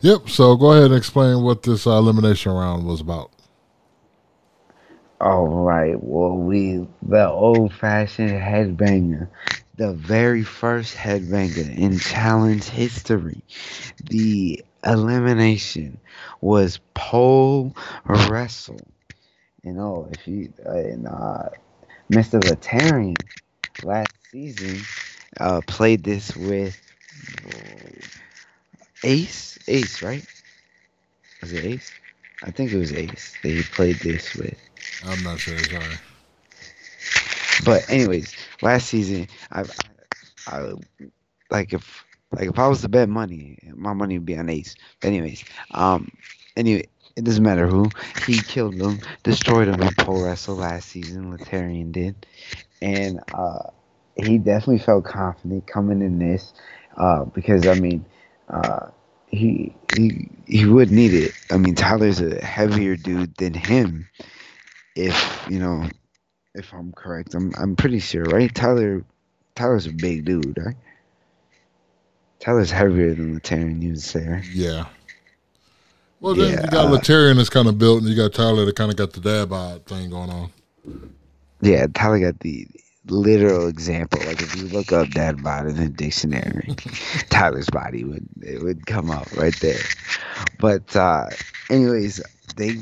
Yep. 0.00 0.28
So 0.28 0.56
go 0.56 0.72
ahead 0.72 0.86
and 0.86 0.94
explain 0.94 1.42
what 1.42 1.62
this 1.62 1.86
uh, 1.86 1.92
elimination 1.92 2.52
round 2.52 2.86
was 2.86 3.00
about. 3.00 3.30
All 5.20 5.46
right. 5.48 5.96
Well, 5.98 6.36
we 6.36 6.86
the 7.02 7.28
old 7.28 7.72
fashioned 7.72 8.30
headbanger, 8.30 9.28
the 9.76 9.94
very 9.94 10.42
first 10.42 10.94
headbanger 10.94 11.76
in 11.76 11.98
challenge 11.98 12.64
history. 12.64 13.42
The 14.04 14.62
elimination 14.84 15.98
was 16.40 16.78
pole 16.94 17.74
wrestle. 18.04 18.86
You 19.62 19.72
know, 19.72 20.08
if 20.12 20.28
you 20.28 20.52
uh, 20.64 20.72
and 20.72 21.08
uh, 21.08 21.48
Mr. 22.10 22.38
Laterrian 22.40 23.16
last 23.82 24.12
season 24.30 24.80
uh, 25.40 25.60
played 25.62 26.04
this 26.04 26.36
with 26.36 26.80
Ace. 29.04 29.58
Ace, 29.68 30.02
right? 30.02 30.24
Was 31.40 31.52
it 31.52 31.64
Ace? 31.64 31.92
I 32.42 32.50
think 32.50 32.72
it 32.72 32.78
was 32.78 32.92
Ace 32.92 33.36
that 33.42 33.48
he 33.48 33.62
played 33.62 33.96
this 33.96 34.34
with. 34.34 34.58
I'm 35.04 35.22
not 35.24 35.38
sure. 35.38 35.58
Sorry. 35.58 35.84
But 37.64 37.88
anyways, 37.90 38.34
last 38.62 38.88
season, 38.88 39.26
I, 39.50 39.62
I, 40.46 40.58
I 40.58 40.72
like 41.50 41.72
if 41.72 42.04
like 42.32 42.48
if 42.48 42.58
I 42.58 42.68
was 42.68 42.82
to 42.82 42.88
bet 42.88 43.08
money, 43.08 43.58
my 43.74 43.92
money 43.92 44.18
would 44.18 44.26
be 44.26 44.36
on 44.36 44.48
Ace. 44.48 44.76
But 45.00 45.08
anyways, 45.08 45.44
um, 45.72 46.10
anyway, 46.56 46.88
it 47.16 47.24
doesn't 47.24 47.42
matter 47.42 47.66
who. 47.66 47.90
He 48.26 48.38
killed 48.38 48.78
them, 48.78 49.00
destroyed 49.22 49.68
them 49.68 49.82
in 49.82 49.94
pole 49.94 50.22
wrestle 50.22 50.56
last 50.56 50.90
season. 50.90 51.36
Laterrian 51.36 51.90
did, 51.90 52.14
and 52.82 53.20
uh, 53.32 53.70
he 54.16 54.38
definitely 54.38 54.78
felt 54.78 55.04
confident 55.04 55.66
coming 55.66 56.02
in 56.02 56.18
this 56.18 56.52
uh, 56.96 57.24
because 57.24 57.66
I 57.66 57.74
mean, 57.74 58.04
uh, 58.48 58.88
he 59.28 59.74
he 59.96 60.28
he 60.46 60.66
would 60.66 60.90
need 60.90 61.14
it. 61.14 61.32
I 61.50 61.56
mean, 61.56 61.74
Tyler's 61.74 62.20
a 62.20 62.44
heavier 62.44 62.96
dude 62.96 63.34
than 63.36 63.54
him. 63.54 64.08
If 64.94 65.46
you 65.48 65.58
know, 65.58 65.88
if 66.54 66.72
I'm 66.72 66.92
correct, 66.92 67.34
I'm 67.34 67.52
I'm 67.58 67.76
pretty 67.76 68.00
sure, 68.00 68.24
right? 68.24 68.54
Tyler 68.54 69.04
Tyler's 69.54 69.86
a 69.86 69.92
big 69.92 70.26
dude, 70.26 70.58
right? 70.58 70.76
Tyler's 72.40 72.70
heavier 72.70 73.14
than 73.14 73.40
Laterrian, 73.40 73.80
you 73.82 73.90
would 73.90 74.02
say, 74.02 74.26
right? 74.26 74.44
Yeah. 74.52 74.84
Well, 76.26 76.34
then 76.34 76.54
yeah, 76.54 76.64
you 76.64 76.70
got 76.72 76.86
uh, 76.92 77.34
that's 77.34 77.48
kind 77.48 77.68
of 77.68 77.78
built, 77.78 78.00
and 78.00 78.08
you 78.08 78.16
got 78.16 78.34
Tyler 78.34 78.64
that 78.64 78.74
kind 78.74 78.90
of 78.90 78.96
got 78.96 79.12
the 79.12 79.20
dad 79.20 79.48
bod 79.48 79.86
thing 79.86 80.10
going 80.10 80.28
on. 80.28 80.50
Yeah, 81.60 81.86
Tyler 81.94 82.18
got 82.18 82.40
the 82.40 82.66
literal 83.06 83.68
example. 83.68 84.18
Like 84.26 84.42
if 84.42 84.56
you 84.56 84.64
look 84.64 84.90
up 84.90 85.08
dad 85.10 85.44
bod 85.44 85.68
in 85.68 85.76
the 85.76 85.88
dictionary, 85.88 86.74
Tyler's 87.30 87.70
body 87.70 88.02
would 88.02 88.26
it 88.42 88.60
would 88.60 88.86
come 88.86 89.08
up 89.08 89.30
right 89.36 89.54
there. 89.60 89.78
But 90.58 90.96
uh, 90.96 91.26
anyways, 91.70 92.20
they 92.56 92.78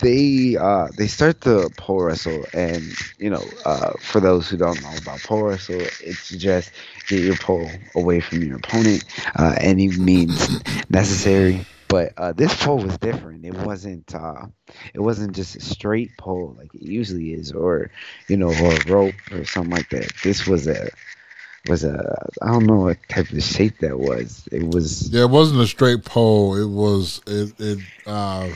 they 0.00 0.56
uh, 0.56 0.88
they 0.98 1.06
start 1.06 1.42
the 1.42 1.70
pole 1.76 2.02
wrestle, 2.02 2.46
and 2.52 2.82
you 3.18 3.30
know, 3.30 3.44
uh, 3.64 3.92
for 4.00 4.18
those 4.18 4.50
who 4.50 4.56
don't 4.56 4.82
know 4.82 4.92
about 5.00 5.20
pole 5.20 5.44
wrestle, 5.44 5.82
it's 6.00 6.30
just 6.30 6.72
get 7.06 7.20
your 7.20 7.36
pole 7.36 7.70
away 7.94 8.18
from 8.18 8.42
your 8.42 8.56
opponent. 8.56 9.04
Uh, 9.36 9.54
any 9.60 9.86
means 9.96 10.60
necessary 10.90 11.64
But 11.88 12.12
uh, 12.16 12.32
this 12.32 12.54
pole 12.62 12.78
was 12.78 12.98
different. 12.98 13.44
It 13.44 13.54
wasn't. 13.54 14.14
Uh, 14.14 14.46
it 14.94 15.00
wasn't 15.00 15.36
just 15.36 15.56
a 15.56 15.60
straight 15.60 16.16
pole 16.16 16.56
like 16.58 16.74
it 16.74 16.82
usually 16.82 17.32
is, 17.32 17.52
or 17.52 17.90
you 18.28 18.36
know, 18.36 18.48
or 18.48 18.74
a 18.74 18.90
rope 18.90 19.14
or 19.30 19.44
something 19.44 19.70
like 19.70 19.88
that. 19.90 20.12
This 20.22 20.46
was 20.46 20.66
a 20.66 20.88
was 21.68 21.84
a 21.84 22.28
I 22.42 22.48
don't 22.48 22.66
know 22.66 22.80
what 22.80 22.98
type 23.08 23.30
of 23.30 23.42
shape 23.42 23.78
that 23.80 23.98
was. 23.98 24.48
It 24.52 24.62
was 24.62 25.10
Yeah, 25.10 25.22
it 25.22 25.30
wasn't 25.30 25.60
a 25.60 25.66
straight 25.66 26.04
pole. 26.04 26.56
It 26.56 26.68
was 26.68 27.20
it 27.26 27.52
it 27.58 27.78
uh 28.06 28.48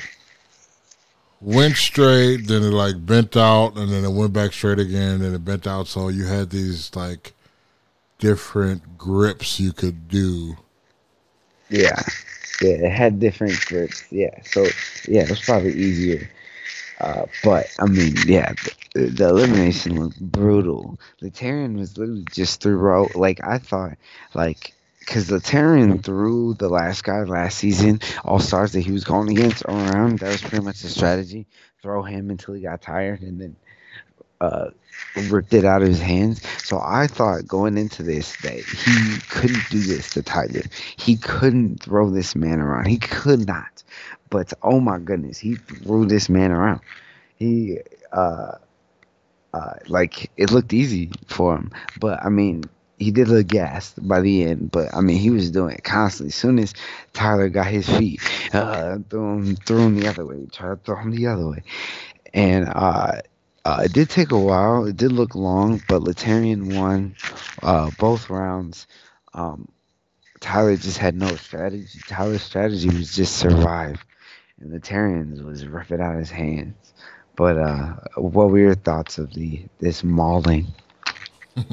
went 1.40 1.76
straight, 1.76 2.46
then 2.46 2.62
it 2.62 2.70
like 2.72 3.04
bent 3.04 3.36
out, 3.36 3.76
and 3.76 3.90
then 3.90 4.04
it 4.04 4.12
went 4.12 4.32
back 4.32 4.52
straight 4.52 4.78
again, 4.78 5.22
and 5.22 5.34
it 5.34 5.44
bent 5.44 5.66
out. 5.66 5.86
So 5.88 6.08
you 6.08 6.26
had 6.26 6.50
these 6.50 6.94
like 6.94 7.32
different 8.18 8.98
grips 8.98 9.58
you 9.58 9.72
could 9.72 10.08
do. 10.08 10.56
yeah, 11.68 12.02
yeah. 12.60 12.86
It 12.86 12.92
had 12.92 13.20
different 13.20 13.58
grips. 13.66 14.04
Yeah, 14.10 14.42
so 14.44 14.66
yeah, 15.08 15.22
it 15.22 15.30
was 15.30 15.40
probably 15.40 15.72
easier. 15.74 16.30
Uh, 17.00 17.26
but 17.42 17.66
I 17.80 17.86
mean, 17.86 18.14
yeah, 18.26 18.52
the, 18.94 19.06
the 19.06 19.28
elimination 19.28 19.98
was 20.00 20.14
brutal. 20.14 20.98
Laterrian 21.22 21.76
was 21.78 21.96
literally 21.98 22.26
just 22.32 22.62
through 22.62 23.08
like 23.14 23.40
I 23.44 23.58
thought, 23.58 23.96
like 24.34 24.74
because 25.00 25.30
Laterrian 25.30 26.02
threw 26.02 26.54
the 26.54 26.68
last 26.68 27.04
guy 27.04 27.22
last 27.24 27.58
season, 27.58 28.00
all 28.24 28.38
stars 28.38 28.72
that 28.72 28.80
he 28.80 28.92
was 28.92 29.04
going 29.04 29.30
against 29.30 29.64
around. 29.64 30.18
That 30.20 30.32
was 30.32 30.42
pretty 30.42 30.64
much 30.64 30.82
the 30.82 30.88
strategy: 30.88 31.46
throw 31.82 32.02
him 32.02 32.30
until 32.30 32.54
he 32.54 32.62
got 32.62 32.82
tired, 32.82 33.22
and 33.22 33.40
then 33.40 33.56
uh, 34.40 34.70
ripped 35.28 35.52
it 35.54 35.64
out 35.64 35.82
of 35.82 35.88
his 35.88 36.00
hands. 36.00 36.42
So 36.58 36.80
I 36.82 37.06
thought 37.06 37.46
going 37.46 37.76
into 37.76 38.02
this 38.02 38.36
that 38.42 38.58
he 38.58 39.20
couldn't 39.28 39.68
do 39.70 39.80
this 39.80 40.10
to 40.10 40.22
Tyler. 40.22 40.62
He 40.96 41.16
couldn't 41.16 41.82
throw 41.82 42.10
this 42.10 42.34
man 42.34 42.60
around. 42.60 42.86
He 42.86 42.98
could 42.98 43.46
not. 43.46 43.82
But 44.28 44.52
oh 44.62 44.80
my 44.80 44.98
goodness, 44.98 45.38
he 45.38 45.56
threw 45.56 46.06
this 46.06 46.28
man 46.28 46.52
around. 46.52 46.80
He 47.36 47.78
uh 48.12 48.52
uh 49.52 49.74
like 49.88 50.30
it 50.36 50.50
looked 50.50 50.72
easy 50.72 51.10
for 51.26 51.56
him. 51.56 51.72
But 51.98 52.24
I 52.24 52.28
mean 52.28 52.64
he 52.98 53.10
did 53.10 53.28
look 53.28 53.46
gassed 53.46 54.06
by 54.06 54.20
the 54.20 54.44
end, 54.44 54.70
but 54.70 54.94
I 54.94 55.00
mean 55.00 55.16
he 55.16 55.30
was 55.30 55.50
doing 55.50 55.74
it 55.74 55.82
constantly. 55.82 56.28
As 56.28 56.34
soon 56.34 56.58
as 56.58 56.74
Tyler 57.14 57.48
got 57.48 57.66
his 57.66 57.88
feet, 57.88 58.20
uh, 58.54 58.98
threw 59.08 59.38
him, 59.38 59.56
threw 59.56 59.80
him 59.86 59.98
the 59.98 60.06
other 60.06 60.26
way, 60.26 60.46
tried 60.52 60.74
to 60.74 60.76
throw 60.76 60.96
him 60.96 61.10
the 61.10 61.26
other 61.26 61.48
way, 61.48 61.62
and 62.34 62.68
uh, 62.68 63.22
uh, 63.70 63.82
it 63.84 63.92
did 63.92 64.10
take 64.10 64.32
a 64.32 64.38
while. 64.38 64.84
It 64.84 64.96
did 64.96 65.12
look 65.12 65.34
long, 65.34 65.82
but 65.88 66.02
Laterrian 66.02 66.76
won 66.76 67.14
uh, 67.62 67.90
both 67.98 68.30
rounds. 68.30 68.86
Um, 69.34 69.68
Tyler 70.40 70.76
just 70.76 70.98
had 70.98 71.14
no 71.14 71.28
strategy. 71.36 72.00
Tyler's 72.06 72.42
strategy 72.42 72.88
was 72.88 73.14
just 73.14 73.36
survive, 73.36 74.04
and 74.58 74.72
Laterrian's 74.72 75.42
was 75.42 75.66
rip 75.66 75.90
it 75.90 76.00
out 76.00 76.16
his 76.16 76.30
hands. 76.30 76.94
But 77.36 77.58
uh, 77.58 77.94
what 78.16 78.50
were 78.50 78.58
your 78.58 78.74
thoughts 78.74 79.18
of 79.18 79.32
the 79.34 79.64
this 79.78 80.02
mauling? 80.04 80.66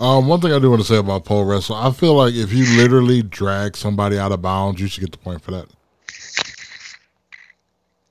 Um, 0.00 0.26
one 0.26 0.40
thing 0.40 0.52
I 0.52 0.58
do 0.58 0.70
want 0.70 0.82
to 0.82 0.88
say 0.88 0.96
about 0.96 1.24
pole 1.24 1.44
wrestle, 1.44 1.76
I 1.76 1.92
feel 1.92 2.14
like 2.14 2.34
if 2.34 2.52
you 2.52 2.64
literally 2.76 3.22
drag 3.22 3.76
somebody 3.76 4.18
out 4.18 4.32
of 4.32 4.42
bounds, 4.42 4.80
you 4.80 4.88
should 4.88 5.02
get 5.02 5.12
the 5.12 5.18
point 5.18 5.40
for 5.40 5.52
that. 5.52 5.68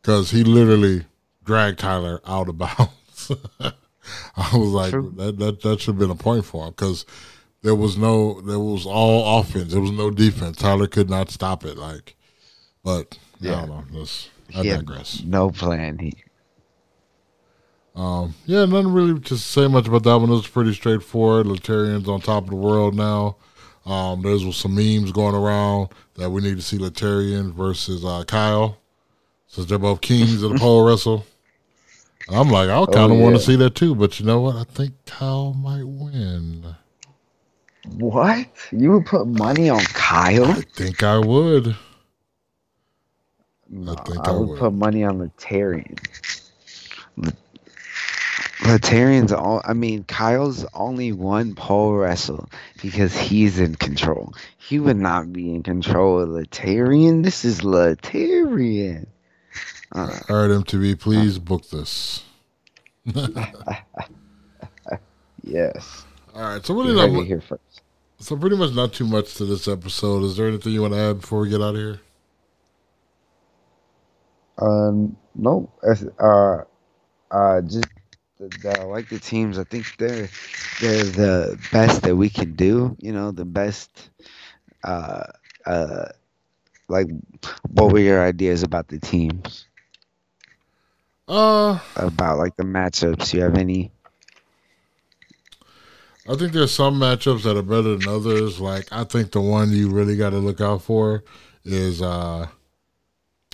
Because 0.02 0.32
he 0.32 0.46
literally 0.46 1.06
dragged 1.44 1.80
Tyler 1.80 2.22
out 2.26 2.48
of 2.48 2.58
bounds. 2.58 2.90
I 3.62 4.58
was 4.58 4.70
like, 4.70 4.92
True. 4.92 5.14
that, 5.18 5.38
that 5.40 5.62
that 5.62 5.80
should 5.82 5.94
have 5.96 6.00
been 6.00 6.10
a 6.10 6.16
point 6.16 6.46
for 6.46 6.66
him 6.66 6.72
because 6.72 7.06
there 7.62 7.76
was 7.76 7.98
no, 7.98 8.42
there 8.42 8.60
was 8.60 8.86
all 8.86 9.40
offense. 9.40 9.72
There 9.72 9.82
was 9.82 9.92
no 9.92 10.10
defense. 10.12 10.58
Tyler 10.58 10.88
could 10.88 11.10
not 11.10 11.30
stop 11.30 11.64
it. 11.66 11.78
Like, 11.78 12.16
but 12.84 13.18
I 13.42 13.46
Yeah. 13.46 13.52
don't 13.66 13.70
know. 13.70 13.84
That's, 14.00 14.30
I 14.56 14.64
digress. 14.64 15.22
no 15.26 15.50
plan. 15.52 15.98
He 16.00 16.14
Um, 17.96 18.34
yeah, 18.46 18.66
nothing 18.66 18.92
really 18.92 19.20
to 19.22 19.38
say 19.38 19.68
much 19.68 19.88
about 19.88 20.04
that 20.04 20.18
one. 20.18 20.30
It 20.30 20.34
was 20.34 20.48
pretty 20.48 20.74
straightforward. 20.74 21.46
Laterrian's 21.46 22.10
on 22.10 22.22
top 22.22 22.46
of 22.46 22.50
the 22.50 22.56
world 22.56 22.96
now. 22.96 23.38
Um, 23.86 24.22
there's 24.22 24.56
some 24.56 24.76
memes 24.76 25.12
going 25.12 25.36
around 25.36 25.90
that 26.16 26.30
we 26.30 26.42
need 26.42 26.56
to 26.56 26.62
see 26.62 26.78
Laterrian 26.78 27.54
versus 27.54 28.04
uh, 28.06 28.24
Kyle, 28.26 28.78
since 29.48 29.68
they're 29.68 29.78
both 29.78 30.02
kings 30.02 30.42
of 30.42 30.54
the 30.54 30.60
pole 30.60 30.86
wrestle. 30.88 31.26
I'm 32.30 32.50
like, 32.50 32.70
I 32.70 32.76
oh, 32.76 32.88
kind 32.88 33.12
of 33.12 33.18
want 33.18 33.34
yeah. 33.34 33.40
to 33.40 33.46
see 33.46 33.56
that 33.58 33.76
too, 33.76 33.96
but 33.96 34.20
you 34.20 34.26
know 34.26 34.42
what? 34.42 34.56
I 34.56 34.64
think 34.64 34.94
Kyle 35.06 35.54
might 35.54 35.84
win. 35.84 36.76
what? 37.98 38.48
You 38.72 38.92
would 38.94 39.06
put 39.06 39.28
money 39.28 39.70
on 39.70 39.82
Kyle? 39.82 40.46
I 40.46 40.62
think 40.62 41.04
I 41.04 41.18
would. 41.20 41.76
No, 43.70 43.96
think 43.96 44.28
I, 44.28 44.32
I 44.32 44.38
would, 44.38 44.50
would. 44.50 44.60
put 44.60 44.74
money 44.74 45.04
on 45.04 45.20
Laterrian. 45.20 45.98
Laterrian's 48.66 49.34
all. 49.34 49.62
I 49.66 49.74
mean, 49.74 50.04
Kyle's 50.06 50.66
only 50.74 51.12
one 51.12 51.56
pole 51.56 51.94
wrestle 51.94 52.48
because 52.82 53.18
he's 53.18 53.60
in 53.60 53.76
control. 53.76 54.34
He 54.58 54.80
would 54.80 54.98
not 54.98 55.34
be 55.34 55.54
in 55.54 55.64
control 55.64 56.20
of 56.20 56.30
Laterrian. 56.30 57.24
This 57.24 57.44
is 57.44 57.64
Laterrian. 57.64 59.08
Uh, 59.94 60.10
All 60.28 60.48
right, 60.48 60.50
MTV, 60.50 61.00
please 61.00 61.38
book 61.38 61.70
this. 61.70 62.24
yes. 65.44 66.06
All 66.34 66.42
right, 66.42 66.66
so 66.66 66.74
heard 66.82 66.96
not, 66.96 67.10
it 67.10 67.26
here 67.28 67.42
first. 67.42 67.82
so 68.18 68.36
pretty 68.36 68.56
much 68.56 68.74
not 68.74 68.92
too 68.92 69.06
much 69.06 69.36
to 69.36 69.46
this 69.46 69.68
episode. 69.68 70.24
Is 70.24 70.36
there 70.36 70.48
anything 70.48 70.74
you 70.74 70.82
want 70.82 70.96
to 70.96 71.00
add 71.00 71.22
before 71.22 71.42
we 71.42 71.50
get 71.50 71.62
out 71.62 71.76
of 71.76 71.82
here? 71.82 72.00
Um, 74.58 75.16
no. 75.36 75.72
Uh, 76.20 76.64
uh, 77.30 77.62
just 77.62 77.86
I 78.66 78.84
like 78.84 79.10
the 79.10 79.20
teams. 79.20 79.60
I 79.60 79.64
think 79.64 79.96
they're 79.98 80.28
they're 80.82 81.04
the 81.04 81.60
best 81.72 82.02
that 82.02 82.16
we 82.16 82.30
can 82.30 82.56
do. 82.56 82.96
You 83.00 83.14
know, 83.14 83.32
the 83.32 83.46
best. 83.46 84.10
Uh, 84.84 85.24
uh, 85.66 86.06
like, 86.90 87.08
what 87.70 87.92
were 87.92 88.00
your 88.00 88.26
ideas 88.26 88.64
about 88.64 88.88
the 88.88 89.00
teams? 89.00 89.68
Uh, 91.28 91.80
About 91.96 92.38
like 92.38 92.56
the 92.58 92.64
matchups? 92.64 93.34
You 93.34 93.42
have 93.42 93.58
any? 93.58 93.92
I 96.28 96.36
think 96.36 96.54
there's 96.54 96.72
some 96.72 97.00
matchups 97.00 97.44
that 97.44 97.58
are 97.58 97.62
better 97.62 97.98
than 97.98 98.08
others. 98.08 98.60
Like 98.60 98.88
I 98.92 99.04
think 99.04 99.32
the 99.32 99.42
one 99.42 99.72
you 99.72 99.90
really 99.90 100.16
got 100.16 100.30
to 100.32 100.38
look 100.38 100.62
out 100.62 100.82
for 100.82 101.24
is 101.66 102.02
uh, 102.02 102.48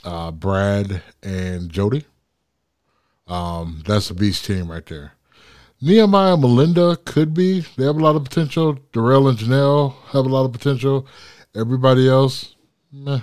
uh, 0.03 0.31
Brad 0.31 1.01
and 1.23 1.69
Jodi. 1.69 2.05
Um, 3.27 3.83
that's 3.85 4.09
a 4.09 4.15
beast 4.15 4.45
team 4.45 4.69
right 4.71 4.85
there. 4.85 5.13
Nehemiah 5.81 6.33
and 6.33 6.41
Melinda 6.41 6.97
could 7.05 7.33
be. 7.33 7.61
They 7.77 7.85
have 7.85 7.95
a 7.95 8.03
lot 8.03 8.15
of 8.15 8.23
potential. 8.23 8.73
Darrell 8.91 9.29
and 9.29 9.37
Janelle 9.37 9.95
have 10.07 10.25
a 10.25 10.29
lot 10.29 10.45
of 10.45 10.51
potential. 10.51 11.07
Everybody 11.55 12.07
else, 12.09 12.55
meh. 12.91 13.19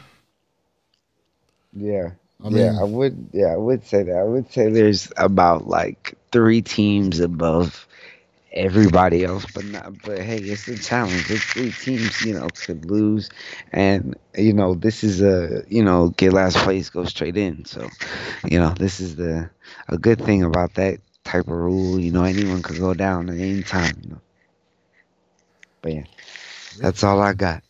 Yeah. 1.72 2.12
I 2.44 2.48
yeah, 2.48 2.72
I 2.78 2.84
would. 2.84 3.30
Yeah, 3.32 3.52
I 3.52 3.56
would 3.56 3.84
say 3.84 4.02
that. 4.04 4.16
I 4.16 4.24
would 4.24 4.50
say 4.50 4.68
there's 4.70 5.12
about 5.16 5.66
like 5.66 6.14
three 6.32 6.62
teams 6.62 7.20
above 7.20 7.86
everybody 8.52 9.24
else, 9.24 9.46
but 9.46 9.64
not. 9.64 10.02
But 10.02 10.20
hey, 10.20 10.38
it's 10.38 10.68
a 10.68 10.78
challenge. 10.78 11.30
It's 11.30 11.44
three 11.46 11.72
teams, 11.72 12.20
you 12.22 12.34
know, 12.34 12.50
could 12.50 12.84
lose, 12.90 13.30
and 13.72 14.14
you 14.36 14.52
know 14.52 14.74
this 14.74 15.02
is 15.04 15.22
a 15.22 15.62
you 15.68 15.84
know 15.84 16.10
get 16.10 16.32
last 16.32 16.56
place, 16.58 16.90
go 16.90 17.04
straight 17.04 17.36
in. 17.36 17.64
So, 17.64 17.90
you 18.44 18.58
know, 18.58 18.74
this 18.76 19.00
is 19.00 19.16
the 19.16 19.50
a 19.88 19.98
good 19.98 20.20
thing 20.22 20.42
about 20.42 20.74
that 20.74 21.00
type 21.24 21.46
of 21.48 21.54
rule. 21.56 21.98
You 22.00 22.12
know, 22.12 22.24
anyone 22.24 22.62
could 22.62 22.78
go 22.78 22.94
down 22.94 23.28
at 23.30 23.36
any 23.38 23.62
time. 23.62 23.94
You 24.04 24.10
know. 24.10 24.20
But 25.82 25.92
yeah, 25.94 26.04
that's 26.80 27.04
all 27.04 27.20
I 27.20 27.34
got. 27.34 27.62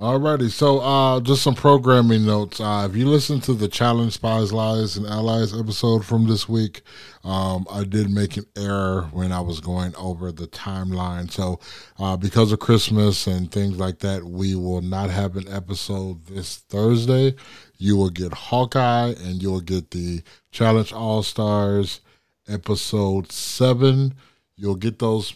Alrighty, 0.00 0.48
so 0.48 0.78
uh, 0.78 1.18
just 1.18 1.42
some 1.42 1.56
programming 1.56 2.24
notes. 2.24 2.60
Uh, 2.60 2.86
if 2.88 2.96
you 2.96 3.04
listen 3.08 3.40
to 3.40 3.52
the 3.52 3.66
Challenge 3.66 4.12
Spies, 4.12 4.52
Lies, 4.52 4.96
and 4.96 5.04
Allies 5.04 5.52
episode 5.58 6.06
from 6.06 6.28
this 6.28 6.48
week, 6.48 6.82
um, 7.24 7.66
I 7.68 7.82
did 7.82 8.08
make 8.08 8.36
an 8.36 8.46
error 8.56 9.08
when 9.10 9.32
I 9.32 9.40
was 9.40 9.58
going 9.58 9.96
over 9.96 10.30
the 10.30 10.46
timeline. 10.46 11.28
So, 11.32 11.58
uh, 11.98 12.16
because 12.16 12.52
of 12.52 12.60
Christmas 12.60 13.26
and 13.26 13.50
things 13.50 13.80
like 13.80 13.98
that, 13.98 14.22
we 14.22 14.54
will 14.54 14.82
not 14.82 15.10
have 15.10 15.36
an 15.36 15.48
episode 15.48 16.24
this 16.26 16.58
Thursday. 16.58 17.34
You 17.78 17.96
will 17.96 18.10
get 18.10 18.32
Hawkeye 18.32 19.14
and 19.18 19.42
you'll 19.42 19.60
get 19.60 19.90
the 19.90 20.22
Challenge 20.52 20.92
All 20.92 21.24
Stars 21.24 22.02
episode 22.46 23.32
seven. 23.32 24.14
You'll 24.54 24.76
get 24.76 25.00
those 25.00 25.34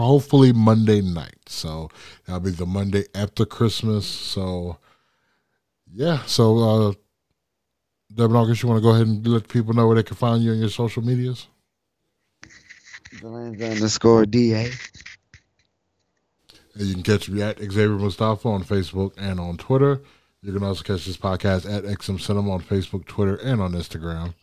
hopefully 0.00 0.52
Monday 0.52 1.00
night. 1.00 1.38
So 1.46 1.90
that'll 2.26 2.40
be 2.40 2.50
the 2.50 2.66
Monday 2.66 3.04
after 3.14 3.44
Christmas. 3.44 4.06
So 4.06 4.78
yeah. 5.92 6.22
So 6.26 6.58
uh 6.58 6.92
Devin 8.14 8.36
August, 8.36 8.62
you 8.62 8.68
want 8.68 8.78
to 8.78 8.82
go 8.82 8.90
ahead 8.90 9.06
and 9.06 9.26
let 9.26 9.48
people 9.48 9.74
know 9.74 9.86
where 9.86 9.96
they 9.96 10.02
can 10.02 10.16
find 10.16 10.42
you 10.42 10.52
on 10.52 10.58
your 10.58 10.70
social 10.70 11.02
medias? 11.02 11.48
Delanza 13.16 13.72
underscore 13.72 14.26
da. 14.26 14.70
And 16.74 16.84
you 16.84 16.94
can 16.94 17.02
catch 17.02 17.28
me 17.28 17.42
at 17.42 17.58
Xavier 17.58 17.88
Mustafa 17.88 18.48
on 18.48 18.64
Facebook 18.64 19.12
and 19.16 19.40
on 19.40 19.56
Twitter. 19.56 20.00
You 20.42 20.52
can 20.52 20.62
also 20.62 20.82
catch 20.82 21.06
this 21.06 21.16
podcast 21.16 21.70
at 21.70 21.84
XM 21.84 22.20
Cinema 22.20 22.52
on 22.52 22.62
Facebook, 22.62 23.06
Twitter, 23.06 23.36
and 23.36 23.60
on 23.60 23.72
Instagram. 23.72 24.34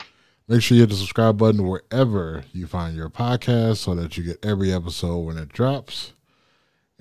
Make 0.47 0.61
sure 0.61 0.75
you 0.75 0.83
hit 0.83 0.89
the 0.89 0.95
subscribe 0.95 1.37
button 1.37 1.67
wherever 1.67 2.43
you 2.51 2.67
find 2.67 2.95
your 2.95 3.09
podcast 3.09 3.77
so 3.77 3.95
that 3.95 4.17
you 4.17 4.23
get 4.23 4.45
every 4.45 4.73
episode 4.73 5.19
when 5.19 5.37
it 5.37 5.49
drops. 5.49 6.13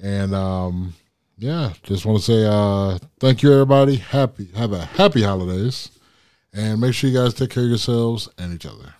And 0.00 0.34
um, 0.34 0.94
yeah, 1.38 1.72
just 1.82 2.06
want 2.06 2.18
to 2.20 2.24
say 2.24 2.46
uh, 2.46 2.98
thank 3.18 3.42
you, 3.42 3.52
everybody. 3.52 3.96
Happy 3.96 4.48
have 4.54 4.72
a 4.72 4.84
happy 4.84 5.22
holidays, 5.22 5.90
and 6.52 6.80
make 6.80 6.94
sure 6.94 7.10
you 7.10 7.18
guys 7.18 7.34
take 7.34 7.50
care 7.50 7.64
of 7.64 7.68
yourselves 7.68 8.28
and 8.38 8.54
each 8.54 8.66
other. 8.66 8.94